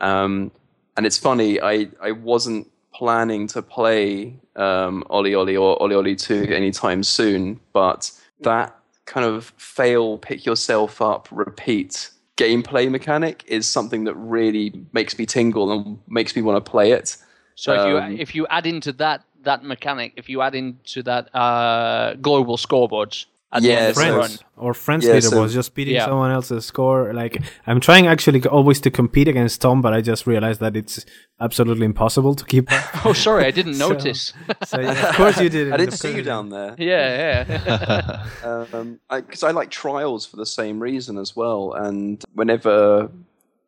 Um, 0.00 0.50
and 0.96 1.06
it's 1.06 1.18
funny, 1.18 1.60
I, 1.60 1.88
I 2.02 2.10
wasn't 2.10 2.68
planning 2.92 3.46
to 3.48 3.62
play 3.62 4.34
um, 4.56 5.04
Oli 5.10 5.34
Oli 5.34 5.56
or 5.56 5.80
Oli 5.82 5.94
Oli 5.94 6.16
2 6.16 6.52
anytime 6.52 7.02
soon, 7.02 7.60
but 7.72 8.10
that 8.40 8.76
kind 9.06 9.24
of 9.24 9.52
fail, 9.56 10.18
pick 10.18 10.44
yourself 10.44 11.00
up, 11.00 11.28
repeat 11.30 12.10
gameplay 12.36 12.90
mechanic 12.90 13.44
is 13.46 13.68
something 13.68 14.04
that 14.04 14.14
really 14.14 14.72
makes 14.92 15.18
me 15.18 15.26
tingle 15.26 15.70
and 15.70 15.98
makes 16.08 16.34
me 16.34 16.42
want 16.42 16.62
to 16.62 16.70
play 16.70 16.92
it. 16.92 17.16
So 17.54 17.74
if 17.74 17.80
Um, 17.80 18.12
you 18.12 18.18
if 18.18 18.34
you 18.34 18.46
add 18.48 18.66
into 18.66 18.92
that 18.94 19.22
that 19.44 19.64
mechanic, 19.64 20.12
if 20.16 20.28
you 20.28 20.42
add 20.42 20.54
into 20.54 21.02
that 21.04 21.34
uh, 21.34 22.14
global 22.14 22.56
scoreboards, 22.56 23.26
Yeah, 23.60 23.72
end 23.74 23.88
of 23.90 23.94
the 23.96 24.28
so- 24.28 24.44
or 24.56 24.72
friends 24.74 25.04
Yeah, 25.04 25.12
leader 25.14 25.28
so- 25.28 25.42
was 25.42 25.52
just 25.52 25.74
beating 25.74 25.94
Yeah. 25.96 26.06
someone 26.06 26.30
else's 26.30 26.64
score. 26.64 27.12
Like 27.12 27.36
I'm 27.66 27.80
trying 27.80 28.06
actually 28.06 28.40
always 28.46 28.80
to 28.80 28.90
compete 28.90 29.28
against 29.28 29.60
Tom, 29.60 29.82
but 29.82 29.92
I 29.92 30.00
just 30.00 30.26
realized 30.26 30.60
that 30.60 30.74
it's 30.76 31.04
absolutely 31.38 31.84
impossible 31.84 32.34
to 32.34 32.44
keep 32.46 32.72
up. 32.72 32.82
oh 33.06 33.12
sorry, 33.12 33.44
I 33.44 33.50
didn't 33.50 33.74
So- 33.82 33.88
notice. 33.90 34.32
so 34.64 34.80
yeah, 34.80 35.08
of 35.10 35.16
course 35.16 35.38
you 35.38 35.50
did. 35.50 35.68
it 35.68 35.74
I 35.74 35.76
didn't 35.76 35.98
see 35.98 36.14
you 36.16 36.22
down 36.22 36.48
there. 36.48 36.74
yeah, 36.78 37.44
yeah. 37.44 38.26
um, 38.72 38.98
because 39.10 39.42
I, 39.42 39.50
like 39.50 39.70
trials 39.70 40.24
for 40.24 40.36
the 40.36 40.46
same 40.46 40.80
reason 40.80 41.18
as 41.18 41.36
well. 41.36 41.74
And 41.74 42.22
whenever, 42.34 43.10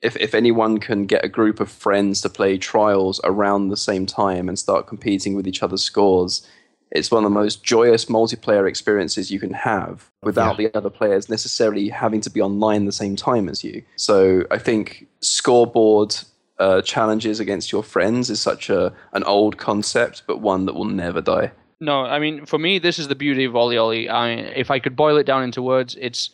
if 0.05 0.17
if 0.17 0.35
anyone 0.35 0.79
can 0.79 1.07
get 1.07 1.25
a 1.25 1.29
group 1.29 1.59
of 1.59 1.71
friends 1.71 2.21
to 2.21 2.29
play 2.29 2.59
trials 2.59 3.21
around 3.25 3.69
the 3.69 3.77
same 3.77 4.07
time 4.07 4.49
and 4.49 4.59
start 4.59 4.87
competing 4.87 5.35
with 5.35 5.49
each 5.49 5.63
other's 5.63 5.83
scores, 5.83 6.47
it's 6.93 7.11
one 7.11 7.25
of 7.25 7.31
the 7.31 7.41
most 7.41 7.65
joyous 7.65 8.05
multiplayer 8.05 8.69
experiences 8.69 9.31
you 9.31 9.41
can 9.41 9.55
have 9.55 10.11
without 10.23 10.59
the 10.59 10.73
other 10.75 10.91
players 10.91 11.29
necessarily 11.29 11.89
having 11.89 12.21
to 12.21 12.31
be 12.31 12.41
online 12.41 12.85
the 12.85 12.93
same 12.93 13.17
time 13.17 13.49
as 13.49 13.65
you. 13.65 13.83
So 13.97 14.45
I 14.51 14.59
think 14.59 15.07
scoreboard. 15.21 16.15
Uh, 16.61 16.81
challenges 16.81 17.41
against 17.41 17.73
your 17.73 17.83
friends 17.83 18.31
is 18.31 18.41
such 18.41 18.71
a 18.71 18.95
an 19.13 19.25
old 19.25 19.59
concept, 19.59 20.23
but 20.25 20.41
one 20.41 20.67
that 20.67 20.75
will 20.75 20.85
never 20.85 21.21
die. 21.21 21.51
No, 21.81 22.03
I 22.05 22.21
mean, 22.21 22.47
for 22.47 22.59
me, 22.59 22.79
this 22.79 23.01
is 23.01 23.09
the 23.09 23.17
beauty 23.17 23.45
of 23.45 23.57
Oli 23.57 23.77
Oli. 23.77 24.09
I, 24.09 24.31
if 24.31 24.71
I 24.71 24.79
could 24.79 24.95
boil 24.95 25.17
it 25.17 25.25
down 25.27 25.43
into 25.43 25.63
words, 25.63 25.97
it's 26.01 26.31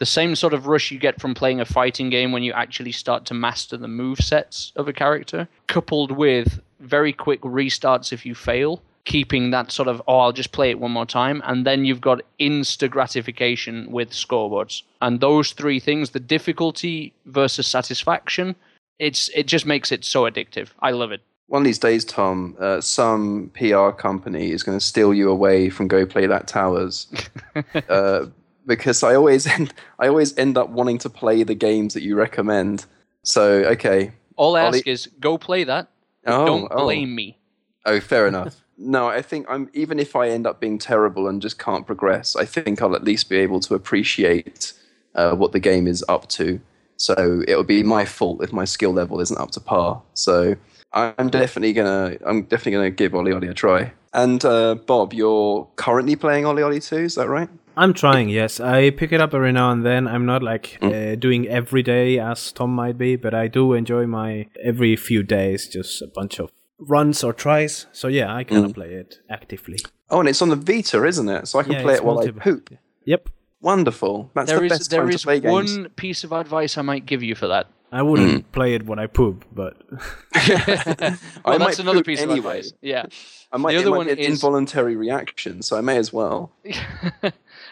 the 0.00 0.06
same 0.06 0.34
sort 0.34 0.54
of 0.54 0.66
rush 0.66 0.90
you 0.90 0.98
get 0.98 1.20
from 1.20 1.34
playing 1.34 1.60
a 1.60 1.64
fighting 1.66 2.08
game 2.08 2.32
when 2.32 2.42
you 2.42 2.54
actually 2.54 2.90
start 2.90 3.26
to 3.26 3.34
master 3.34 3.76
the 3.76 3.86
move 3.86 4.18
sets 4.18 4.72
of 4.74 4.88
a 4.88 4.94
character, 4.94 5.46
coupled 5.66 6.10
with 6.10 6.58
very 6.80 7.12
quick 7.12 7.42
restarts 7.42 8.10
if 8.10 8.24
you 8.24 8.34
fail, 8.34 8.82
keeping 9.04 9.50
that 9.50 9.70
sort 9.70 9.88
of, 9.88 10.00
oh, 10.08 10.18
I'll 10.20 10.32
just 10.32 10.52
play 10.52 10.70
it 10.70 10.80
one 10.80 10.90
more 10.90 11.04
time. 11.04 11.42
And 11.44 11.66
then 11.66 11.84
you've 11.84 12.00
got 12.00 12.22
insta 12.40 12.88
gratification 12.88 13.92
with 13.92 14.12
scoreboards. 14.12 14.82
And 15.02 15.20
those 15.20 15.52
three 15.52 15.78
things, 15.78 16.10
the 16.10 16.20
difficulty 16.20 17.12
versus 17.26 17.66
satisfaction, 17.66 18.56
it's 18.98 19.28
it 19.34 19.46
just 19.46 19.66
makes 19.66 19.92
it 19.92 20.02
so 20.02 20.22
addictive. 20.22 20.68
I 20.80 20.92
love 20.92 21.12
it. 21.12 21.20
One 21.48 21.60
of 21.60 21.66
these 21.66 21.78
days, 21.78 22.06
Tom, 22.06 22.56
uh, 22.58 22.80
some 22.80 23.50
PR 23.54 23.90
company 23.90 24.52
is 24.52 24.62
going 24.62 24.78
to 24.78 24.84
steal 24.84 25.12
you 25.12 25.28
away 25.28 25.68
from 25.68 25.88
Go 25.88 26.06
Play 26.06 26.26
That 26.26 26.46
Towers, 26.46 27.06
uh, 27.88 28.26
because 28.66 29.02
I 29.02 29.14
always 29.14 29.46
end, 29.58 29.72
I 29.98 30.08
always 30.08 30.36
end 30.38 30.56
up 30.56 30.70
wanting 30.70 30.98
to 30.98 31.10
play 31.10 31.42
the 31.42 31.54
games 31.54 31.94
that 31.94 32.02
you 32.02 32.16
recommend. 32.16 32.86
So 33.22 33.64
okay, 33.64 34.12
All 34.36 34.56
I 34.56 34.62
ask 34.62 34.86
is 34.86 35.08
go 35.20 35.38
play 35.38 35.64
that. 35.64 35.88
Oh, 36.26 36.46
Don't 36.46 36.68
oh. 36.70 36.84
blame 36.84 37.14
me. 37.14 37.38
oh, 37.86 38.00
fair 38.00 38.26
enough. 38.32 38.62
No, 38.76 39.08
I 39.08 39.20
think 39.20 39.46
I'm 39.48 39.68
even 39.74 39.98
if 39.98 40.16
I 40.16 40.30
end 40.30 40.46
up 40.46 40.60
being 40.60 40.78
terrible 40.78 41.28
and 41.28 41.42
just 41.42 41.58
can't 41.58 41.86
progress, 41.86 42.36
I 42.36 42.44
think 42.44 42.80
I'll 42.80 42.96
at 42.96 43.04
least 43.04 43.28
be 43.28 43.36
able 43.36 43.60
to 43.60 43.74
appreciate 43.74 44.72
uh, 45.14 45.34
what 45.34 45.52
the 45.52 45.60
game 45.60 45.86
is 45.86 46.04
up 46.08 46.28
to. 46.30 46.60
So 46.96 47.42
it 47.48 47.56
would 47.56 47.66
be 47.66 47.82
my 47.82 48.04
fault 48.04 48.42
if 48.42 48.52
my 48.52 48.64
skill 48.64 48.92
level 48.92 49.20
isn't 49.20 49.38
up 49.38 49.50
to 49.52 49.60
par. 49.60 50.02
So 50.14 50.56
I'm 50.92 51.28
definitely 51.28 51.72
gonna 51.72 52.16
I'm 52.26 52.42
definitely 52.42 52.72
gonna 52.72 52.90
give 52.90 53.14
Oli 53.14 53.32
Oli 53.32 53.48
a 53.48 53.54
try. 53.54 53.92
And 54.12 54.44
uh, 54.44 54.74
Bob, 54.74 55.12
you're 55.12 55.68
currently 55.76 56.16
playing 56.16 56.44
Oli 56.44 56.62
Oli 56.62 56.80
2, 56.80 56.96
is 56.96 57.14
that 57.14 57.28
right? 57.28 57.48
I'm 57.76 57.94
trying. 57.94 58.28
Yes, 58.28 58.60
I 58.60 58.90
pick 58.90 59.12
it 59.12 59.20
up 59.20 59.32
every 59.34 59.52
now 59.52 59.70
and 59.70 59.84
then. 59.84 60.06
I'm 60.08 60.26
not 60.26 60.42
like 60.42 60.78
Mm. 60.80 60.92
uh, 61.12 61.14
doing 61.16 61.46
every 61.48 61.82
day 61.82 62.18
as 62.18 62.52
Tom 62.52 62.74
might 62.74 62.98
be, 62.98 63.16
but 63.16 63.32
I 63.34 63.48
do 63.48 63.72
enjoy 63.74 64.06
my 64.06 64.46
every 64.62 64.96
few 64.96 65.22
days, 65.22 65.68
just 65.68 66.02
a 66.02 66.06
bunch 66.06 66.38
of 66.40 66.50
runs 66.78 67.22
or 67.24 67.32
tries. 67.32 67.86
So 67.92 68.08
yeah, 68.08 68.34
I 68.34 68.44
Mm. 68.44 68.48
kind 68.48 68.64
of 68.66 68.74
play 68.74 68.92
it 68.94 69.18
actively. 69.30 69.78
Oh, 70.10 70.20
and 70.20 70.28
it's 70.28 70.42
on 70.42 70.48
the 70.48 70.56
Vita, 70.56 71.04
isn't 71.06 71.28
it? 71.28 71.46
So 71.48 71.58
I 71.58 71.62
can 71.62 71.72
Yeah, 71.72 71.82
play 71.82 71.94
it 71.94 72.04
while 72.04 72.18
I 72.18 72.30
poop. 72.30 72.70
Yep. 73.04 73.28
Wonderful. 73.62 74.30
That's 74.34 74.50
There 74.50 74.58
the 74.60 74.64
is 74.66 74.72
best 74.72 74.90
there 74.90 75.00
time 75.00 75.10
is 75.10 75.20
to 75.20 75.26
play 75.26 75.40
games. 75.40 75.52
one 75.52 75.88
piece 75.90 76.24
of 76.24 76.32
advice 76.32 76.76
I 76.78 76.82
might 76.82 77.06
give 77.06 77.22
you 77.22 77.34
for 77.34 77.46
that. 77.48 77.66
I 77.92 78.02
wouldn't 78.02 78.46
Mm. 78.48 78.52
play 78.52 78.74
it 78.74 78.86
when 78.86 78.98
I 78.98 79.06
poop, 79.06 79.44
but 79.52 79.76
well, 79.90 81.16
I 81.44 81.58
might 81.58 81.58
that's 81.58 81.78
another 81.80 82.02
piece 82.02 82.20
anyway. 82.22 82.38
of 82.38 82.44
advice. 82.46 82.72
Yeah. 82.80 83.06
I 83.52 83.56
might, 83.58 83.72
The 83.72 83.78
it 83.78 83.80
other 83.82 83.90
might 83.90 83.96
one 83.96 84.06
be 84.06 84.12
an 84.12 84.18
is- 84.18 84.26
involuntary 84.28 84.94
reaction, 84.96 85.62
so 85.62 85.76
I 85.76 85.80
may 85.80 85.96
as 85.98 86.12
well. 86.12 86.52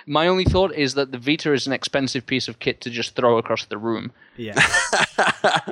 My 0.08 0.26
only 0.26 0.44
thought 0.44 0.74
is 0.74 0.94
that 0.94 1.12
the 1.12 1.18
Vita 1.18 1.52
is 1.52 1.66
an 1.66 1.72
expensive 1.72 2.26
piece 2.26 2.48
of 2.48 2.58
kit 2.58 2.80
to 2.82 2.90
just 2.90 3.14
throw 3.14 3.38
across 3.38 3.66
the 3.66 3.78
room. 3.78 4.12
yeah. 4.36 4.58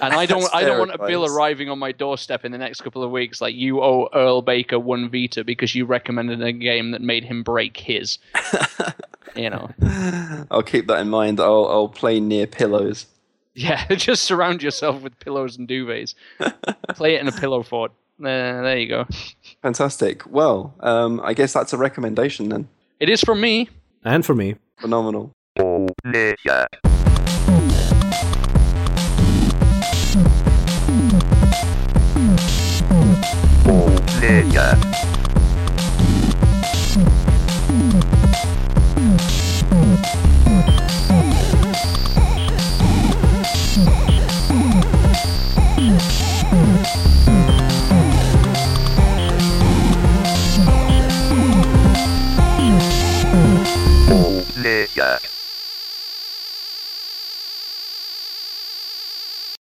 And 0.00 0.14
I 0.14 0.24
don't 0.24 0.40
That's 0.40 0.54
I 0.54 0.62
don't 0.62 0.70
fair 0.70 0.78
want 0.78 0.94
a 0.94 1.06
bill 1.06 1.26
arriving 1.26 1.68
on 1.68 1.78
my 1.78 1.92
doorstep 1.92 2.44
in 2.44 2.52
the 2.52 2.58
next 2.58 2.80
couple 2.80 3.02
of 3.02 3.10
weeks 3.10 3.40
like 3.40 3.54
you 3.54 3.82
owe 3.82 4.08
Earl 4.14 4.40
Baker 4.40 4.78
one 4.78 5.10
Vita 5.10 5.44
because 5.44 5.74
you 5.74 5.84
recommended 5.84 6.42
a 6.42 6.52
game 6.52 6.92
that 6.92 7.02
made 7.02 7.24
him 7.24 7.42
break 7.42 7.76
his. 7.76 8.18
you 9.36 9.50
know. 9.50 9.70
I'll 10.50 10.62
keep 10.62 10.86
that 10.86 11.00
in 11.00 11.10
mind. 11.10 11.38
I'll 11.38 11.66
I'll 11.68 11.88
play 11.88 12.18
near 12.18 12.46
pillows. 12.46 13.06
Yeah, 13.54 13.86
just 13.94 14.22
surround 14.22 14.62
yourself 14.62 15.02
with 15.02 15.18
pillows 15.20 15.56
and 15.58 15.68
duvets. 15.68 16.14
Play 16.94 17.16
it 17.16 17.20
in 17.20 17.28
a 17.28 17.32
pillow 17.32 17.62
fort. 17.62 17.92
Uh, 18.20 18.60
there 18.62 18.78
you 18.78 18.86
go. 18.86 19.06
Fantastic. 19.62 20.30
Well, 20.30 20.74
um, 20.80 21.20
I 21.24 21.32
guess 21.34 21.52
that's 21.52 21.72
a 21.72 21.78
recommendation 21.78 22.50
then. 22.50 22.68
It 22.98 23.08
is 23.08 23.22
from 23.22 23.40
me. 23.40 23.68
and 24.04 24.24
for 24.24 24.34
me, 24.34 24.56
Phenomenal. 24.78 25.32